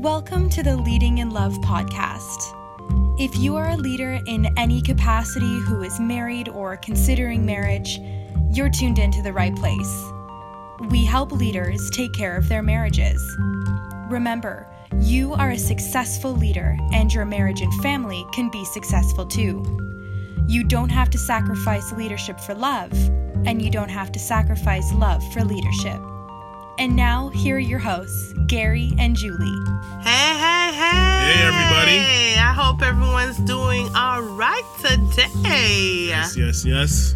Welcome 0.00 0.48
to 0.50 0.62
the 0.62 0.78
Leading 0.78 1.18
in 1.18 1.28
Love 1.28 1.52
podcast. 1.56 2.56
If 3.20 3.36
you 3.36 3.54
are 3.56 3.68
a 3.68 3.76
leader 3.76 4.18
in 4.24 4.50
any 4.56 4.80
capacity 4.80 5.60
who 5.60 5.82
is 5.82 6.00
married 6.00 6.48
or 6.48 6.78
considering 6.78 7.44
marriage, 7.44 8.00
you're 8.50 8.70
tuned 8.70 8.98
into 8.98 9.20
the 9.20 9.34
right 9.34 9.54
place. 9.54 10.02
We 10.88 11.04
help 11.04 11.32
leaders 11.32 11.90
take 11.90 12.14
care 12.14 12.34
of 12.34 12.48
their 12.48 12.62
marriages. 12.62 13.22
Remember, 14.08 14.66
you 15.00 15.34
are 15.34 15.50
a 15.50 15.58
successful 15.58 16.34
leader, 16.34 16.78
and 16.94 17.12
your 17.12 17.26
marriage 17.26 17.60
and 17.60 17.74
family 17.82 18.24
can 18.32 18.50
be 18.50 18.64
successful 18.64 19.26
too. 19.26 19.62
You 20.46 20.64
don't 20.64 20.88
have 20.88 21.10
to 21.10 21.18
sacrifice 21.18 21.92
leadership 21.92 22.40
for 22.40 22.54
love, 22.54 22.90
and 23.44 23.60
you 23.60 23.70
don't 23.70 23.90
have 23.90 24.10
to 24.12 24.18
sacrifice 24.18 24.94
love 24.94 25.22
for 25.34 25.44
leadership. 25.44 26.00
And 26.80 26.96
now, 26.96 27.28
here 27.28 27.56
are 27.56 27.58
your 27.58 27.78
hosts, 27.78 28.32
Gary 28.46 28.94
and 28.98 29.14
Julie. 29.14 29.52
Hey, 30.00 30.32
hey, 30.32 30.72
hey. 30.72 31.34
Hey, 31.34 31.46
everybody. 31.46 31.98
I 32.38 32.54
hope 32.56 32.80
everyone's 32.80 33.36
doing 33.40 33.94
all 33.94 34.22
right 34.22 34.64
today. 34.80 36.06
Yes, 36.08 36.38
yes, 36.38 36.64
yes. 36.64 37.14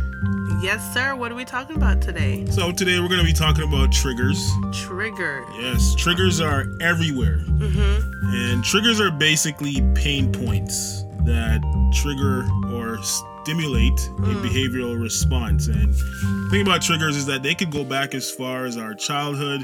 Yes, 0.61 0.93
sir. 0.93 1.17
What 1.17 1.33
are 1.33 1.35
we 1.35 1.47
talking 1.47 1.77
about 1.77 2.03
today? 2.03 2.45
So 2.51 2.73
today 2.73 3.01
we're 3.01 3.09
going 3.09 3.21
to 3.21 3.27
be 3.27 3.33
talking 3.33 3.67
about 3.67 3.91
triggers. 3.91 4.53
Trigger. 4.71 5.47
Yes, 5.59 5.95
triggers 5.95 6.43
are 6.43 6.67
everywhere. 6.83 7.39
Mm-hmm. 7.39 8.35
And 8.35 8.63
triggers 8.63 9.01
are 9.01 9.11
basically 9.11 9.81
pain 9.95 10.31
points 10.31 11.05
that 11.25 11.63
trigger 11.95 12.47
or 12.71 13.03
stimulate 13.45 13.93
a 13.93 14.23
mm. 14.23 14.43
behavioral 14.43 14.99
response. 14.99 15.67
And 15.67 15.93
the 15.93 16.49
thing 16.51 16.63
about 16.63 16.81
triggers 16.81 17.15
is 17.15 17.27
that 17.27 17.43
they 17.43 17.55
could 17.55 17.71
go 17.71 17.85
back 17.85 18.15
as 18.15 18.31
far 18.31 18.65
as 18.65 18.79
our 18.79 18.95
childhood, 18.95 19.63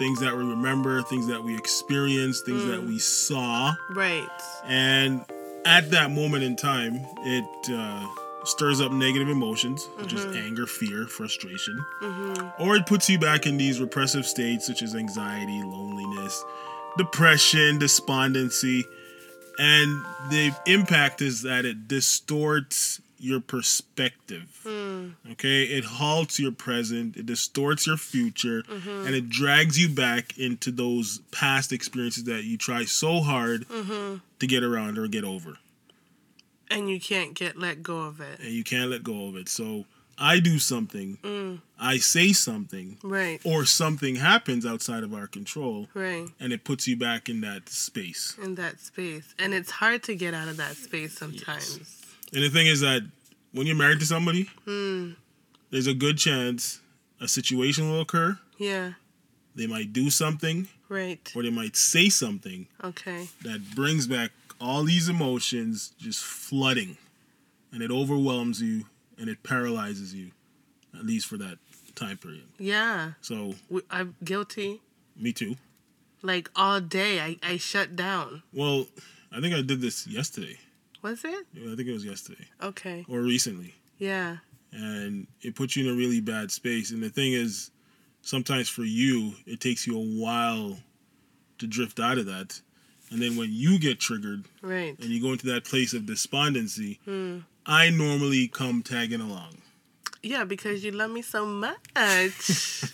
things 0.00 0.18
that 0.20 0.36
we 0.36 0.42
remember, 0.42 1.02
things 1.02 1.28
that 1.28 1.42
we 1.42 1.56
experienced, 1.56 2.44
things 2.44 2.64
that 2.64 2.80
mm. 2.80 2.88
we 2.88 2.98
saw. 2.98 3.72
Right. 3.90 4.26
And 4.66 5.24
at 5.64 5.92
that 5.92 6.10
moment 6.10 6.42
in 6.42 6.56
time, 6.56 7.06
it 7.20 7.70
uh, 7.70 8.04
stirs 8.44 8.80
up 8.80 8.90
negative 8.90 9.28
emotions, 9.28 9.88
such 10.00 10.14
as 10.14 10.26
mm-hmm. 10.26 10.36
anger, 10.36 10.66
fear, 10.66 11.06
frustration. 11.06 11.78
Mm-hmm. 12.02 12.62
Or 12.62 12.74
it 12.74 12.84
puts 12.86 13.08
you 13.08 13.20
back 13.20 13.46
in 13.46 13.58
these 13.58 13.80
repressive 13.80 14.26
states, 14.26 14.66
such 14.66 14.82
as 14.82 14.96
anxiety, 14.96 15.62
loneliness, 15.62 16.44
depression, 16.96 17.78
despondency. 17.78 18.84
And 19.58 20.04
the 20.30 20.54
impact 20.66 21.20
is 21.20 21.42
that 21.42 21.64
it 21.64 21.88
distorts 21.88 23.00
your 23.18 23.40
perspective. 23.40 24.60
Hmm. 24.62 25.10
Okay, 25.32 25.64
it 25.64 25.84
halts 25.84 26.38
your 26.38 26.52
present, 26.52 27.16
it 27.16 27.26
distorts 27.26 27.86
your 27.86 27.96
future, 27.96 28.62
mm-hmm. 28.62 29.06
and 29.06 29.14
it 29.14 29.28
drags 29.28 29.78
you 29.78 29.88
back 29.88 30.38
into 30.38 30.70
those 30.70 31.20
past 31.32 31.72
experiences 31.72 32.24
that 32.24 32.44
you 32.44 32.56
try 32.56 32.84
so 32.84 33.20
hard 33.20 33.66
mm-hmm. 33.68 34.18
to 34.38 34.46
get 34.46 34.62
around 34.62 34.98
or 34.98 35.08
get 35.08 35.24
over. 35.24 35.58
And 36.70 36.88
you 36.88 37.00
can't 37.00 37.34
get 37.34 37.56
let 37.56 37.82
go 37.82 38.00
of 38.00 38.20
it. 38.20 38.38
And 38.40 38.50
you 38.50 38.62
can't 38.62 38.90
let 38.90 39.02
go 39.02 39.26
of 39.28 39.36
it. 39.36 39.48
So 39.48 39.86
I 40.20 40.40
do 40.40 40.58
something, 40.58 41.18
mm. 41.22 41.60
I 41.78 41.98
say 41.98 42.32
something, 42.32 42.98
Right. 43.02 43.40
or 43.44 43.64
something 43.64 44.16
happens 44.16 44.66
outside 44.66 45.04
of 45.04 45.14
our 45.14 45.26
control, 45.26 45.88
Right. 45.94 46.26
and 46.40 46.52
it 46.52 46.64
puts 46.64 46.88
you 46.88 46.96
back 46.96 47.28
in 47.28 47.40
that 47.42 47.68
space. 47.68 48.34
In 48.42 48.56
that 48.56 48.80
space. 48.80 49.34
And 49.38 49.54
it's 49.54 49.70
hard 49.70 50.02
to 50.04 50.14
get 50.16 50.34
out 50.34 50.48
of 50.48 50.56
that 50.56 50.76
space 50.76 51.16
sometimes. 51.16 51.78
And 52.32 52.42
the 52.42 52.50
thing 52.50 52.66
is 52.66 52.80
that 52.80 53.02
when 53.52 53.66
you're 53.66 53.76
married 53.76 54.00
to 54.00 54.06
somebody, 54.06 54.50
hmm. 54.64 55.12
there's 55.70 55.86
a 55.86 55.94
good 55.94 56.18
chance 56.18 56.80
a 57.20 57.28
situation 57.28 57.90
will 57.90 58.00
occur. 58.00 58.38
Yeah. 58.58 58.94
They 59.54 59.66
might 59.66 59.92
do 59.92 60.10
something, 60.10 60.68
Right. 60.88 61.30
or 61.34 61.42
they 61.42 61.50
might 61.50 61.76
say 61.76 62.08
something 62.08 62.66
Okay. 62.82 63.28
that 63.42 63.74
brings 63.74 64.06
back 64.06 64.32
all 64.60 64.82
these 64.84 65.08
emotions 65.08 65.92
just 65.98 66.24
flooding. 66.24 66.96
And 67.72 67.82
it 67.82 67.90
overwhelms 67.90 68.60
you 68.62 68.86
and 69.18 69.28
it 69.28 69.42
paralyzes 69.42 70.14
you, 70.14 70.30
at 70.94 71.04
least 71.04 71.26
for 71.26 71.36
that 71.38 71.58
time 71.94 72.16
period. 72.16 72.44
Yeah. 72.58 73.12
So, 73.20 73.54
I'm 73.90 74.14
guilty. 74.24 74.80
me 75.16 75.32
too. 75.32 75.56
Like 76.22 76.50
all 76.56 76.80
day, 76.80 77.20
I, 77.20 77.36
I 77.42 77.56
shut 77.58 77.94
down. 77.96 78.42
Well, 78.52 78.86
I 79.32 79.40
think 79.40 79.54
I 79.54 79.62
did 79.62 79.80
this 79.80 80.06
yesterday. 80.06 80.58
Was 81.02 81.24
it? 81.24 81.46
I 81.56 81.76
think 81.76 81.88
it 81.88 81.92
was 81.92 82.04
yesterday 82.04 82.44
Okay. 82.62 83.04
or 83.08 83.20
recently. 83.20 83.74
Yeah. 83.98 84.38
and 84.72 85.26
it 85.42 85.54
puts 85.54 85.76
you 85.76 85.86
in 85.88 85.94
a 85.94 85.96
really 85.96 86.20
bad 86.20 86.50
space. 86.50 86.90
And 86.90 87.02
the 87.02 87.08
thing 87.08 87.32
is, 87.32 87.70
sometimes 88.22 88.68
for 88.68 88.82
you, 88.84 89.32
it 89.46 89.60
takes 89.60 89.86
you 89.86 89.96
a 89.96 90.00
while 90.22 90.76
to 91.58 91.66
drift 91.66 91.98
out 92.00 92.18
of 92.18 92.26
that. 92.26 92.60
And 93.10 93.22
then 93.22 93.36
when 93.36 93.48
you 93.50 93.78
get 93.78 93.98
triggered 94.00 94.44
Right. 94.60 94.94
and 94.98 95.08
you 95.08 95.22
go 95.22 95.32
into 95.32 95.46
that 95.46 95.64
place 95.64 95.94
of 95.94 96.04
despondency, 96.04 96.98
hmm. 97.04 97.38
I 97.68 97.90
normally 97.90 98.48
come 98.48 98.82
tagging 98.82 99.20
along. 99.20 99.58
Yeah, 100.22 100.44
because 100.44 100.82
you 100.82 100.90
love 100.90 101.10
me 101.10 101.20
so 101.20 101.44
much. 101.44 101.76
so 101.94 102.88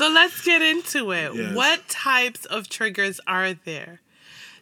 let's 0.00 0.44
get 0.44 0.60
into 0.60 1.10
it. 1.12 1.34
Yes. 1.34 1.56
What 1.56 1.88
types 1.88 2.44
of 2.44 2.68
triggers 2.68 3.20
are 3.26 3.54
there? 3.54 4.02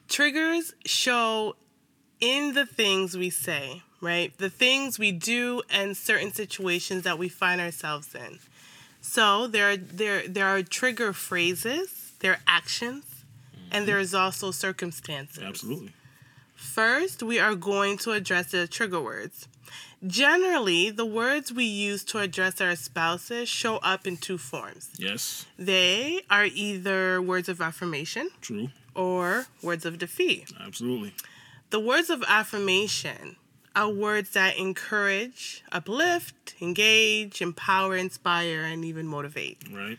Triggers 0.08 0.74
show 0.86 1.56
in 2.20 2.54
the 2.54 2.64
things 2.64 3.16
we 3.16 3.28
say, 3.28 3.82
right? 4.00 4.32
The 4.38 4.50
things 4.50 5.00
we 5.00 5.10
do 5.10 5.62
and 5.68 5.96
certain 5.96 6.32
situations 6.32 7.02
that 7.02 7.18
we 7.18 7.28
find 7.28 7.60
ourselves 7.60 8.14
in. 8.14 8.38
So 9.00 9.48
there 9.48 9.70
are 9.70 9.76
there 9.76 10.28
there 10.28 10.46
are 10.46 10.62
trigger 10.62 11.12
phrases, 11.12 12.12
there 12.20 12.32
are 12.32 12.40
actions, 12.46 13.04
and 13.72 13.86
there's 13.88 14.14
also 14.14 14.52
circumstances. 14.52 15.42
Absolutely. 15.42 15.92
First, 16.62 17.22
we 17.22 17.38
are 17.38 17.54
going 17.54 17.98
to 17.98 18.12
address 18.12 18.52
the 18.52 18.66
trigger 18.66 19.00
words. 19.00 19.48
Generally, 20.06 20.90
the 20.90 21.04
words 21.04 21.52
we 21.52 21.64
use 21.64 22.02
to 22.04 22.18
address 22.18 22.60
our 22.60 22.76
spouses 22.76 23.48
show 23.48 23.76
up 23.78 24.06
in 24.06 24.16
two 24.16 24.38
forms. 24.38 24.88
Yes. 24.96 25.44
They 25.58 26.22
are 26.30 26.46
either 26.46 27.20
words 27.20 27.48
of 27.48 27.60
affirmation 27.60 28.30
True. 28.40 28.70
or 28.94 29.46
words 29.60 29.84
of 29.84 29.98
defeat. 29.98 30.52
Absolutely. 30.64 31.12
The 31.70 31.80
words 31.80 32.08
of 32.10 32.24
affirmation 32.26 33.36
are 33.76 33.90
words 33.90 34.30
that 34.30 34.56
encourage, 34.56 35.64
uplift, 35.72 36.54
engage, 36.60 37.42
empower, 37.42 37.96
inspire, 37.96 38.62
and 38.62 38.84
even 38.84 39.06
motivate. 39.06 39.58
Right. 39.70 39.98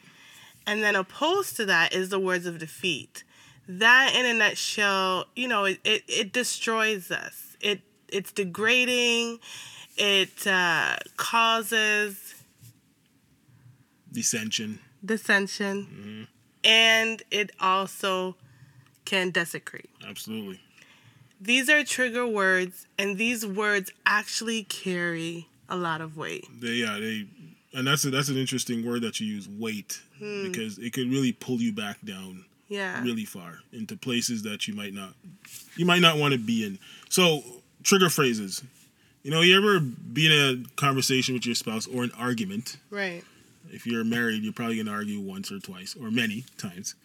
And 0.65 0.81
then 0.81 0.95
opposed 0.95 1.55
to 1.57 1.65
that 1.65 1.93
is 1.93 2.09
the 2.09 2.19
words 2.19 2.45
of 2.45 2.57
defeat. 2.57 3.23
That 3.67 4.13
in 4.15 4.25
a 4.25 4.33
nutshell, 4.33 5.25
you 5.35 5.47
know, 5.47 5.65
it, 5.65 5.79
it, 5.83 6.03
it 6.07 6.33
destroys 6.33 7.11
us. 7.11 7.55
It 7.61 7.81
it's 8.09 8.31
degrading. 8.31 9.39
It 9.97 10.45
uh, 10.47 10.97
causes 11.17 12.35
Dissension. 14.11 14.79
dissension, 15.03 16.27
and 16.63 17.21
it 17.31 17.51
also 17.59 18.35
can 19.05 19.31
desecrate. 19.31 19.89
Absolutely. 20.07 20.59
These 21.41 21.69
are 21.69 21.83
trigger 21.83 22.27
words, 22.27 22.85
and 22.97 23.17
these 23.17 23.45
words 23.45 23.91
actually 24.05 24.63
carry 24.63 25.47
a 25.67 25.75
lot 25.75 26.01
of 26.01 26.15
weight. 26.17 26.45
They 26.59 26.73
yeah 26.73 26.97
they, 26.99 27.27
and 27.73 27.87
that's 27.87 28.05
a, 28.05 28.11
that's 28.11 28.29
an 28.29 28.37
interesting 28.37 28.85
word 28.85 29.01
that 29.01 29.19
you 29.19 29.27
use 29.27 29.47
weight 29.49 30.01
because 30.19 30.77
it 30.77 30.93
could 30.93 31.09
really 31.09 31.31
pull 31.31 31.57
you 31.57 31.73
back 31.73 31.97
down 32.05 32.45
Yeah. 32.73 33.03
really 33.03 33.25
far 33.25 33.59
into 33.71 33.95
places 33.95 34.41
that 34.43 34.67
you 34.67 34.73
might 34.73 34.93
not 34.93 35.13
you 35.75 35.85
might 35.85 36.01
not 36.01 36.17
want 36.17 36.33
to 36.33 36.39
be 36.39 36.65
in. 36.65 36.79
So 37.09 37.43
trigger 37.83 38.09
phrases. 38.09 38.63
You 39.21 39.31
know, 39.31 39.41
you 39.41 39.55
ever 39.57 39.79
be 39.79 40.25
in 40.25 40.31
a 40.31 40.75
conversation 40.75 41.33
with 41.33 41.45
your 41.45 41.55
spouse 41.55 41.87
or 41.87 42.03
an 42.03 42.11
argument? 42.17 42.77
Right. 42.89 43.23
If 43.69 43.85
you're 43.85 44.03
married, 44.03 44.43
you're 44.43 44.53
probably 44.53 44.77
gonna 44.77 44.91
argue 44.91 45.19
once 45.19 45.51
or 45.51 45.59
twice 45.59 45.95
or 45.99 46.11
many 46.11 46.45
times. 46.57 46.95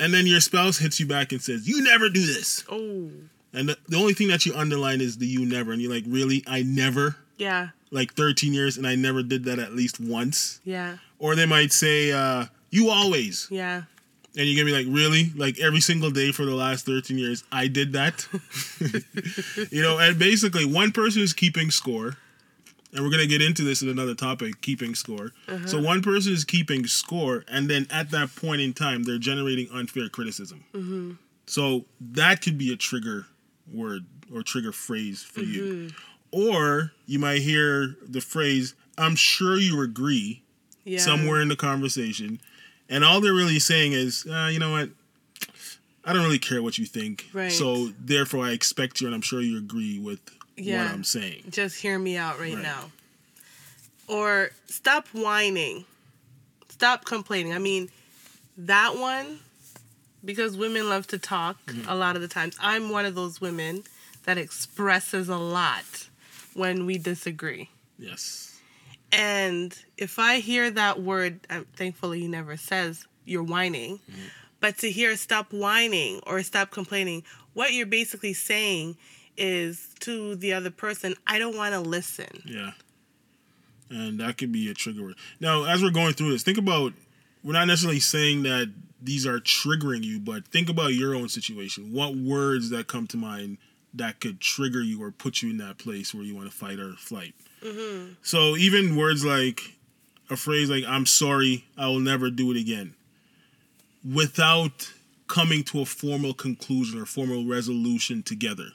And 0.00 0.12
then 0.12 0.26
your 0.26 0.40
spouse 0.40 0.78
hits 0.78 0.98
you 0.98 1.06
back 1.06 1.32
and 1.32 1.40
says, 1.40 1.68
You 1.68 1.82
never 1.84 2.08
do 2.08 2.24
this. 2.24 2.64
Oh. 2.70 3.10
And 3.52 3.68
the, 3.68 3.78
the 3.88 3.96
only 3.96 4.14
thing 4.14 4.28
that 4.28 4.44
you 4.44 4.54
underline 4.54 5.00
is 5.00 5.18
the 5.18 5.26
you 5.26 5.46
never. 5.46 5.72
And 5.72 5.80
you're 5.80 5.92
like, 5.92 6.04
Really? 6.06 6.42
I 6.46 6.62
never? 6.62 7.16
Yeah. 7.36 7.68
Like 7.90 8.14
13 8.14 8.52
years 8.52 8.76
and 8.76 8.86
I 8.86 8.96
never 8.96 9.22
did 9.22 9.44
that 9.44 9.58
at 9.58 9.74
least 9.74 10.00
once. 10.00 10.60
Yeah. 10.64 10.96
Or 11.20 11.36
they 11.36 11.46
might 11.46 11.72
say, 11.72 12.10
uh, 12.10 12.46
You 12.70 12.90
always. 12.90 13.46
Yeah. 13.50 13.82
And 14.36 14.46
you're 14.48 14.56
gonna 14.64 14.76
be 14.76 14.84
like, 14.84 14.92
really? 14.94 15.30
Like 15.36 15.60
every 15.60 15.80
single 15.80 16.10
day 16.10 16.32
for 16.32 16.44
the 16.44 16.54
last 16.54 16.86
13 16.86 17.16
years, 17.18 17.44
I 17.52 17.68
did 17.68 17.92
that? 17.92 18.26
you 19.70 19.80
know, 19.82 19.98
and 19.98 20.18
basically 20.18 20.64
one 20.64 20.90
person 20.92 21.22
is 21.22 21.32
keeping 21.32 21.70
score. 21.70 22.16
And 22.92 23.02
we're 23.04 23.10
gonna 23.10 23.26
get 23.26 23.42
into 23.42 23.62
this 23.62 23.82
in 23.82 23.88
another 23.88 24.14
topic, 24.14 24.60
keeping 24.60 24.94
score. 24.94 25.32
Uh-huh. 25.48 25.66
So 25.66 25.80
one 25.80 26.02
person 26.02 26.32
is 26.32 26.44
keeping 26.44 26.86
score, 26.86 27.44
and 27.48 27.68
then 27.68 27.86
at 27.90 28.10
that 28.10 28.34
point 28.36 28.60
in 28.60 28.72
time, 28.72 29.02
they're 29.04 29.18
generating 29.18 29.68
unfair 29.72 30.08
criticism. 30.08 30.64
Mm-hmm. 30.72 31.12
So 31.46 31.84
that 32.00 32.40
could 32.40 32.56
be 32.56 32.72
a 32.72 32.76
trigger 32.76 33.26
word 33.72 34.04
or 34.32 34.42
trigger 34.42 34.72
phrase 34.72 35.22
for 35.22 35.40
you. 35.40 35.62
Mm-hmm. 35.62 35.96
Or 36.30 36.92
you 37.06 37.18
might 37.18 37.42
hear 37.42 37.96
the 38.06 38.20
phrase, 38.20 38.74
I'm 38.98 39.14
sure 39.16 39.56
you 39.58 39.80
agree, 39.82 40.42
Yeah. 40.84 40.98
somewhere 40.98 41.40
in 41.40 41.48
the 41.48 41.56
conversation 41.56 42.40
and 42.88 43.04
all 43.04 43.20
they're 43.20 43.32
really 43.34 43.58
saying 43.58 43.92
is, 43.92 44.26
uh, 44.26 44.48
you 44.52 44.58
know 44.58 44.70
what? 44.72 44.90
I 46.04 46.12
don't 46.12 46.22
really 46.22 46.38
care 46.38 46.62
what 46.62 46.76
you 46.76 46.84
think. 46.86 47.26
Right. 47.32 47.50
So 47.50 47.88
therefore, 47.98 48.44
I 48.44 48.50
expect 48.52 49.00
you, 49.00 49.06
and 49.06 49.14
I'm 49.14 49.22
sure 49.22 49.40
you 49.40 49.56
agree 49.58 49.98
with 49.98 50.20
Yeah. 50.56 50.84
what 50.84 50.92
I'm 50.92 51.04
saying. 51.04 51.44
Just 51.50 51.76
hear 51.80 51.98
me 51.98 52.16
out 52.16 52.38
right, 52.38 52.54
Right. 52.54 52.62
now. 52.62 52.90
Or 54.06 54.50
stop 54.66 55.08
whining. 55.08 55.86
Stop 56.68 57.04
complaining. 57.06 57.54
I 57.54 57.58
mean, 57.58 57.88
that 58.58 58.96
one, 58.98 59.40
because 60.24 60.56
women 60.56 60.88
love 60.90 61.06
to 61.08 61.18
talk 61.18 61.56
Mm-hmm. 61.66 61.88
a 61.88 61.94
lot 61.94 62.16
of 62.16 62.22
the 62.22 62.28
times. 62.28 62.56
I'm 62.60 62.90
one 62.90 63.06
of 63.06 63.14
those 63.14 63.40
women 63.40 63.84
that 64.24 64.36
expresses 64.36 65.28
a 65.30 65.36
lot 65.38 66.08
when 66.52 66.84
we 66.86 66.98
disagree. 66.98 67.70
Yes. 67.98 68.43
And 69.14 69.76
if 69.96 70.18
I 70.18 70.40
hear 70.40 70.70
that 70.70 71.00
word, 71.00 71.40
uh, 71.48 71.60
thankfully 71.76 72.20
he 72.20 72.28
never 72.28 72.56
says 72.56 73.06
you're 73.24 73.42
whining, 73.42 74.00
but 74.60 74.78
to 74.78 74.90
hear 74.90 75.16
stop 75.16 75.52
whining 75.52 76.20
or 76.26 76.42
stop 76.42 76.70
complaining, 76.70 77.22
what 77.52 77.72
you're 77.72 77.86
basically 77.86 78.34
saying 78.34 78.96
is 79.36 79.94
to 80.00 80.34
the 80.36 80.52
other 80.52 80.70
person, 80.70 81.14
I 81.26 81.38
don't 81.38 81.56
want 81.56 81.74
to 81.74 81.80
listen. 81.80 82.42
Yeah. 82.44 82.72
And 83.90 84.18
that 84.20 84.38
could 84.38 84.52
be 84.52 84.70
a 84.70 84.74
trigger 84.74 85.02
word. 85.02 85.14
Now, 85.40 85.64
as 85.64 85.82
we're 85.82 85.90
going 85.90 86.14
through 86.14 86.32
this, 86.32 86.42
think 86.42 86.58
about 86.58 86.92
we're 87.42 87.52
not 87.52 87.66
necessarily 87.66 88.00
saying 88.00 88.42
that 88.44 88.72
these 89.00 89.26
are 89.26 89.38
triggering 89.38 90.02
you, 90.02 90.18
but 90.18 90.48
think 90.48 90.68
about 90.68 90.94
your 90.94 91.14
own 91.14 91.28
situation. 91.28 91.92
What 91.92 92.16
words 92.16 92.70
that 92.70 92.86
come 92.86 93.06
to 93.08 93.16
mind 93.16 93.58
that 93.92 94.20
could 94.20 94.40
trigger 94.40 94.80
you 94.80 95.02
or 95.02 95.10
put 95.10 95.42
you 95.42 95.50
in 95.50 95.58
that 95.58 95.78
place 95.78 96.14
where 96.14 96.24
you 96.24 96.34
want 96.34 96.50
to 96.50 96.56
fight 96.56 96.78
or 96.78 96.94
flight? 96.94 97.34
Mm-hmm. 97.64 98.12
So 98.22 98.56
even 98.56 98.96
words 98.96 99.24
like 99.24 99.60
a 100.30 100.36
phrase 100.36 100.68
like 100.70 100.84
"I'm 100.86 101.06
sorry, 101.06 101.64
I 101.76 101.86
will 101.86 102.00
never 102.00 102.30
do 102.30 102.50
it 102.50 102.56
again," 102.56 102.94
without 104.04 104.92
coming 105.26 105.64
to 105.64 105.80
a 105.80 105.86
formal 105.86 106.34
conclusion 106.34 107.00
or 107.00 107.06
formal 107.06 107.46
resolution 107.46 108.22
together. 108.22 108.68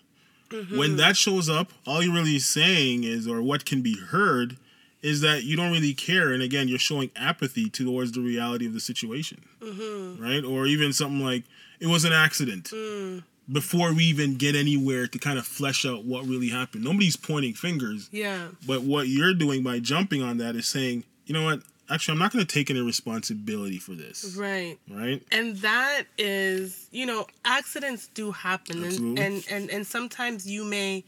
Mm-hmm. 0.50 0.78
When 0.78 0.96
that 0.98 1.16
shows 1.16 1.48
up, 1.48 1.72
all 1.86 2.02
you're 2.02 2.14
really 2.14 2.40
saying 2.40 3.04
is, 3.04 3.28
or 3.28 3.42
what 3.42 3.66
can 3.66 3.82
be 3.82 3.98
heard, 3.98 4.58
is 5.02 5.22
that 5.22 5.44
you 5.44 5.56
don't 5.56 5.72
really 5.72 5.94
care. 5.94 6.34
And 6.34 6.42
again, 6.42 6.68
you're 6.68 6.80
showing 6.80 7.12
apathy 7.16 7.70
towards 7.70 8.14
the 8.14 8.22
reality 8.22 8.66
of 8.66 8.74
the 8.74 8.80
situation. 8.80 9.44
Mm-hmm. 9.62 10.24
Right? 10.24 10.44
Or 10.44 10.66
even 10.66 10.92
something 10.92 11.24
like, 11.24 11.44
it 11.80 11.88
was 11.88 12.04
an 12.04 12.14
accident. 12.14 12.66
Mm. 12.66 13.24
Before 13.52 13.94
we 13.94 14.04
even 14.06 14.36
get 14.36 14.56
anywhere 14.56 15.08
to 15.08 15.20
kind 15.20 15.40
of 15.40 15.46
flesh 15.46 15.86
out 15.86 16.06
what 16.06 16.26
really 16.26 16.50
happened. 16.50 16.84
Nobody's 16.84 17.16
pointing 17.16 17.54
fingers. 17.54 18.10
Yeah. 18.12 18.50
But 18.68 18.84
what 18.84 19.08
you're 19.08 19.34
doing 19.34 19.64
by 19.64 19.80
jumping 19.80 20.22
on 20.22 20.38
that 20.38 20.56
is 20.56 20.68
saying, 20.68 21.04
you 21.26 21.34
know 21.34 21.44
what? 21.44 21.62
Actually, 21.90 22.14
I'm 22.14 22.20
not 22.20 22.32
going 22.32 22.46
to 22.46 22.54
take 22.54 22.70
any 22.70 22.82
responsibility 22.82 23.80
for 23.80 23.94
this. 23.94 24.36
Right. 24.38 24.78
Right? 24.88 25.24
And 25.32 25.58
that 25.58 26.04
is, 26.18 26.88
you 26.92 27.08
know, 27.08 27.26
accidents 27.44 28.10
do 28.14 28.32
happen 28.32 28.78
and, 28.78 28.86
Absolutely. 28.86 29.24
and 29.26 29.46
and 29.50 29.70
and 29.72 29.88
sometimes 29.88 30.48
you 30.48 30.64
may 30.64 31.04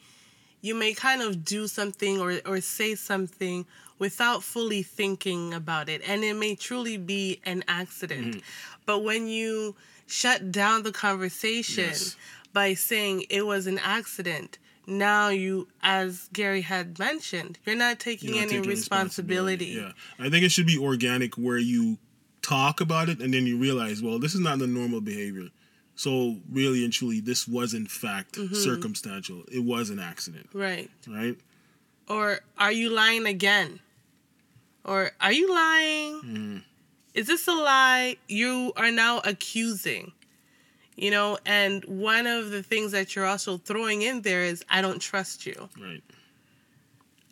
you 0.62 0.74
may 0.74 0.94
kind 0.94 1.22
of 1.22 1.46
do 1.46 1.68
something 1.68 2.20
or 2.20 2.40
or 2.46 2.62
say 2.62 2.96
something 2.96 3.66
without 4.00 4.42
fully 4.42 4.82
thinking 4.82 5.54
about 5.54 5.88
it 5.88 6.02
and 6.08 6.24
it 6.24 6.36
may 6.36 6.56
truly 6.56 6.98
be 6.98 7.40
an 7.46 7.64
accident. 7.68 8.28
Mm-hmm. 8.28 8.40
But 8.88 9.04
when 9.04 9.28
you 9.28 9.76
shut 10.12 10.52
down 10.52 10.84
the 10.84 10.92
conversation 10.92 11.86
Yes. 11.86 12.16
by 12.54 12.74
saying 12.74 13.26
it 13.30 13.46
was 13.46 13.66
an 13.68 13.80
accident, 13.80 14.58
now 14.86 15.30
you 15.30 15.68
as 15.82 16.30
Gary 16.34 16.62
had 16.62 17.00
mentioned, 17.00 17.58
you're 17.66 17.76
not 17.76 18.00
taking 18.00 18.30
You're 18.30 18.38
not 18.40 18.44
any 18.44 18.52
taking 18.58 18.70
responsibility. 18.70 19.66
Yeah. 19.68 19.92
I 20.20 20.30
think 20.30 20.44
it 20.44 20.52
should 20.52 20.68
be 20.68 20.78
organic 20.78 21.36
where 21.36 21.58
you 21.58 21.98
talk 22.42 22.82
about 22.82 23.08
it 23.08 23.20
and 23.22 23.34
then 23.34 23.46
you 23.46 23.58
realize, 23.58 24.02
well, 24.02 24.20
this 24.20 24.34
is 24.34 24.40
not 24.42 24.60
the 24.60 24.68
normal 24.68 25.00
behavior. 25.02 25.50
So 25.96 26.38
really 26.52 26.84
and 26.84 26.92
truly, 26.92 27.20
this 27.20 27.48
was 27.48 27.74
in 27.74 27.86
fact 27.86 28.34
Mm-hmm. 28.36 28.56
circumstantial. 28.56 29.44
It 29.52 29.64
was 29.64 29.90
an 29.92 30.00
accident, 30.00 30.50
Right. 30.54 30.90
right? 31.08 31.38
Or 32.10 32.40
are 32.58 32.72
you 32.72 32.90
lying 32.90 33.26
again? 33.28 33.80
Or 34.84 35.12
are 35.22 35.32
you 35.32 35.48
lying? 35.54 36.14
Mm-hmm. 36.24 36.58
Is 37.14 37.28
this 37.28 37.48
a 37.48 37.54
lie? 37.54 38.18
You 38.28 38.74
are 38.76 38.92
now 38.92 39.22
accusing. 39.26 40.14
You 40.96 41.12
know, 41.12 41.38
and 41.46 41.84
one 41.86 42.28
of 42.28 42.52
the 42.52 42.64
things 42.64 42.92
that 42.92 43.16
you're 43.16 43.26
also 43.26 43.58
throwing 43.58 44.02
in 44.02 44.22
there 44.22 44.44
is 44.44 44.64
I 44.70 44.82
don't 44.82 45.00
trust 45.00 45.46
you. 45.46 45.70
Right. 45.80 46.04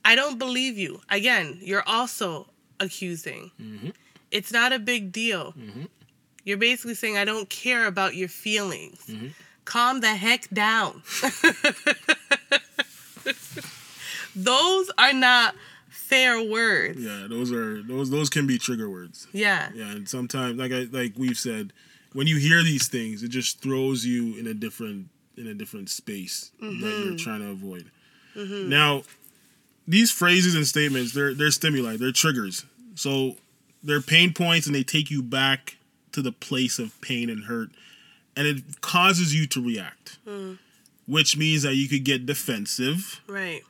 I 0.04 0.16
don't 0.16 0.40
believe 0.40 0.78
you. 0.78 1.02
Again, 1.10 1.60
you're 1.62 1.88
also 1.88 2.48
accusing. 2.80 3.52
Mhm. 3.62 3.94
It's 4.32 4.52
not 4.52 4.74
a 4.74 4.80
big 4.80 5.12
deal. 5.12 5.54
Mhm. 5.54 5.88
You're 6.46 6.58
basically 6.58 6.96
saying 6.96 7.18
I 7.18 7.26
don't 7.26 7.50
care 7.50 7.86
about 7.86 8.16
your 8.16 8.30
feelings. 8.30 9.02
Mhm. 9.08 9.34
Calm 9.66 10.00
the 10.02 10.16
heck 10.16 10.50
down. 10.50 11.04
Those 14.36 14.90
are 14.98 15.14
not 15.14 15.56
fair 16.00 16.42
words. 16.42 17.00
Yeah, 17.00 17.28
those 17.30 17.52
are 17.52 17.84
those 17.84 18.10
those 18.10 18.30
can 18.30 18.48
be 18.48 18.58
trigger 18.58 18.90
words. 18.90 19.28
Yeah. 19.32 19.70
Yeah, 19.76 19.92
and 19.92 20.08
sometimes 20.08 20.58
like 20.58 20.72
I 20.72 20.88
like 20.92 21.14
we've 21.18 21.38
said, 21.38 21.74
when 22.14 22.28
you 22.28 22.38
hear 22.38 22.64
these 22.64 22.88
things, 22.88 23.24
it 23.24 23.30
just 23.30 23.62
throws 23.62 24.06
you 24.06 24.38
in 24.38 24.48
a 24.48 24.54
different 24.54 25.10
in 25.38 25.48
a 25.48 25.54
different 25.54 25.90
space 25.90 26.52
that 26.60 26.66
you're 26.66 26.74
mm-hmm. 26.74 27.16
trying 27.16 27.40
to 27.40 27.50
avoid. 27.50 27.90
Mm-hmm. 28.36 28.70
Now, 28.70 29.04
these 29.88 30.12
phrases 30.12 30.56
and 30.56 30.66
statements, 30.66 31.14
they're 31.14 31.34
they're 31.34 31.52
stimuli, 31.52 31.98
they're 31.98 32.12
triggers. 32.12 32.66
So 32.96 33.38
they're 33.84 34.02
pain 34.02 34.34
points 34.34 34.68
and 34.68 34.76
they 34.76 34.84
take 34.84 35.10
you 35.10 35.22
back 35.22 35.78
to 36.12 36.22
the 36.22 36.32
place 36.32 36.80
of 36.80 37.00
pain 37.02 37.30
and 37.30 37.46
hurt. 37.46 37.70
And 38.36 38.48
it 38.48 38.82
causes 38.82 39.34
you 39.34 39.48
to 39.48 39.66
react. 39.66 40.18
Mm. 40.28 40.58
Which 41.08 41.36
means 41.36 41.64
that 41.64 41.74
you 41.74 41.90
could 41.90 42.04
get 42.04 42.28
defensive. 42.28 43.22
Right. 43.26 43.64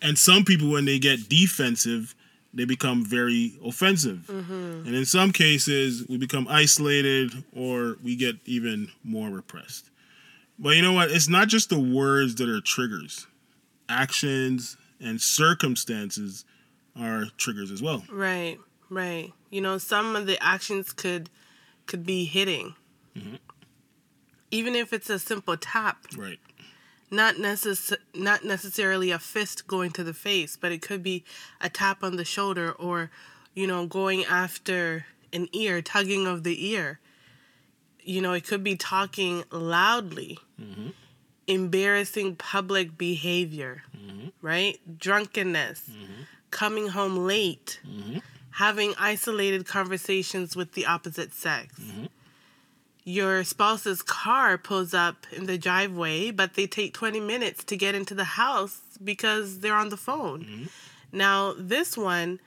And 0.00 0.16
some 0.18 0.44
people, 0.44 0.70
when 0.70 0.84
they 0.84 0.98
get 0.98 1.28
defensive, 1.28 2.14
they 2.54 2.64
become 2.64 3.04
very 3.04 3.58
offensive. 3.64 4.26
Mm-hmm. 4.30 4.86
And 4.86 4.94
in 4.94 5.04
some 5.04 5.32
cases, 5.32 6.06
we 6.08 6.16
become 6.16 6.46
isolated 6.48 7.44
or 7.54 7.96
we 8.02 8.16
get 8.16 8.36
even 8.44 8.90
more 9.04 9.28
repressed. 9.28 9.90
But 10.58 10.76
you 10.76 10.82
know 10.82 10.92
what? 10.92 11.10
It's 11.10 11.28
not 11.28 11.48
just 11.48 11.68
the 11.68 11.78
words 11.78 12.36
that 12.36 12.48
are 12.48 12.60
triggers, 12.60 13.26
actions 13.88 14.76
and 15.00 15.20
circumstances 15.20 16.44
are 16.98 17.26
triggers 17.36 17.70
as 17.70 17.80
well. 17.80 18.02
Right. 18.10 18.58
Right. 18.90 19.32
You 19.50 19.60
know, 19.60 19.78
some 19.78 20.16
of 20.16 20.26
the 20.26 20.42
actions 20.42 20.92
could 20.92 21.30
could 21.86 22.04
be 22.04 22.24
hitting. 22.24 22.74
Mm-hmm. 23.16 23.36
Even 24.50 24.74
if 24.74 24.92
it's 24.92 25.10
a 25.10 25.18
simple 25.18 25.56
tap, 25.56 26.06
Right. 26.16 26.38
Not 27.10 27.36
necess- 27.36 27.96
not 28.14 28.44
necessarily 28.44 29.10
a 29.10 29.18
fist 29.18 29.66
going 29.66 29.90
to 29.92 30.04
the 30.04 30.14
face, 30.14 30.56
but 30.56 30.72
it 30.72 30.82
could 30.82 31.02
be 31.02 31.24
a 31.60 31.68
tap 31.68 32.02
on 32.02 32.16
the 32.16 32.24
shoulder 32.24 32.72
or 32.72 33.10
you 33.58 33.66
know, 33.66 33.86
going 33.86 34.24
after 34.24 35.04
an 35.32 35.48
ear, 35.52 35.82
tugging 35.82 36.28
of 36.28 36.44
the 36.44 36.68
ear. 36.68 37.00
You 38.00 38.22
know, 38.22 38.32
it 38.32 38.46
could 38.46 38.62
be 38.62 38.76
talking 38.76 39.42
loudly. 39.50 40.38
Mm-hmm. 40.62 40.90
Embarrassing 41.48 42.36
public 42.36 42.96
behavior, 42.96 43.82
mm-hmm. 43.96 44.28
right? 44.42 44.78
Drunkenness, 44.96 45.90
mm-hmm. 45.90 46.22
coming 46.52 46.88
home 46.88 47.16
late, 47.16 47.80
having 48.50 48.94
isolated 48.96 49.66
conversations 49.66 50.54
with 50.54 50.74
the 50.74 50.86
opposite 50.86 51.32
sex. 51.32 51.80
Your 53.08 53.42
spouse's 53.42 54.02
car 54.02 54.58
pulls 54.58 54.92
up 54.92 55.26
in 55.32 55.46
the 55.46 55.56
driveway, 55.56 56.30
but 56.30 56.54
they 56.54 56.66
take 56.66 56.92
20 56.92 57.20
minutes 57.20 57.64
to 57.64 57.74
get 57.74 57.94
into 57.94 58.14
the 58.14 58.24
house 58.24 58.82
because 59.02 59.60
they're 59.60 59.74
on 59.74 59.88
the 59.88 59.96
phone. 59.96 60.40
Mm-hmm. 60.44 60.64
Now, 61.12 61.54
this 61.56 61.96
one, 61.96 62.38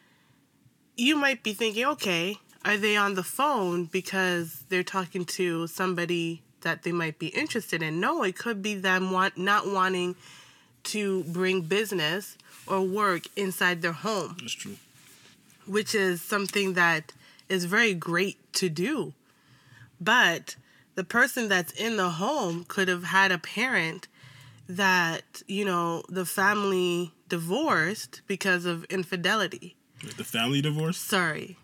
you 0.95 1.15
might 1.15 1.41
be 1.41 1.53
thinking, 1.53 1.85
okay, 1.85 2.37
are 2.63 2.77
they 2.77 2.95
on 2.95 3.15
the 3.15 3.23
phone 3.23 3.85
because 3.85 4.63
they're 4.69 4.83
talking 4.83 5.25
to 5.25 5.65
somebody 5.65 6.43
that 6.61 6.83
they 6.83 6.91
might 6.91 7.17
be 7.17 7.29
interested 7.29 7.81
in? 7.81 7.99
No, 7.99 8.21
it 8.21 8.37
could 8.37 8.61
be 8.61 8.75
them 8.75 9.09
want, 9.09 9.39
not 9.39 9.65
wanting 9.65 10.15
to 10.83 11.23
bring 11.23 11.61
business 11.61 12.37
or 12.67 12.81
work 12.81 13.23
inside 13.35 13.81
their 13.81 13.93
home 13.93 14.37
That's 14.39 14.53
true. 14.53 14.75
which 15.65 15.95
is 15.95 16.21
something 16.21 16.73
that 16.73 17.13
is 17.49 17.65
very 17.65 17.95
great 17.95 18.37
to 18.53 18.69
do. 18.69 19.13
But 20.01 20.55
the 20.95 21.03
person 21.03 21.47
that's 21.47 21.71
in 21.73 21.95
the 21.95 22.09
home 22.09 22.65
could 22.67 22.87
have 22.87 23.03
had 23.05 23.31
a 23.31 23.37
parent 23.37 24.07
that, 24.67 25.43
you 25.47 25.63
know, 25.63 26.03
the 26.09 26.25
family 26.25 27.13
divorced 27.29 28.21
because 28.27 28.65
of 28.65 28.83
infidelity. 28.85 29.75
The 30.17 30.23
family 30.23 30.61
divorce. 30.61 30.97
Sorry. 30.97 31.57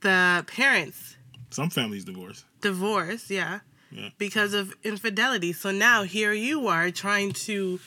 The 0.00 0.44
parents 0.46 1.16
Some 1.50 1.70
families 1.70 2.04
divorce. 2.04 2.44
divorced, 2.60 3.30
yeah, 3.30 3.60
Yeah. 3.90 4.10
because 4.18 4.54
of 4.54 4.74
infidelity. 4.84 5.52
So 5.52 5.70
now 5.70 6.04
here 6.04 6.32
you 6.32 6.68
are 6.68 6.90
trying 6.90 7.32
to 7.48 7.80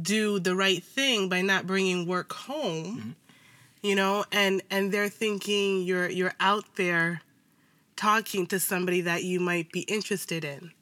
do 0.00 0.38
the 0.38 0.54
right 0.54 0.82
thing 0.82 1.28
by 1.28 1.42
not 1.42 1.66
bringing 1.66 2.06
work 2.06 2.32
home, 2.32 2.96
mm-hmm. 2.98 3.10
you 3.82 3.94
know, 3.94 4.24
and 4.32 4.62
and 4.70 4.92
they're 4.92 5.10
thinking 5.10 5.82
you're 5.82 6.08
you're 6.08 6.34
out 6.40 6.64
there 6.76 7.22
talking 7.96 8.46
to 8.48 8.58
somebody 8.58 9.00
that 9.02 9.24
you 9.24 9.40
might 9.40 9.70
be 9.72 9.80
interested 9.82 10.44
in. 10.44 10.72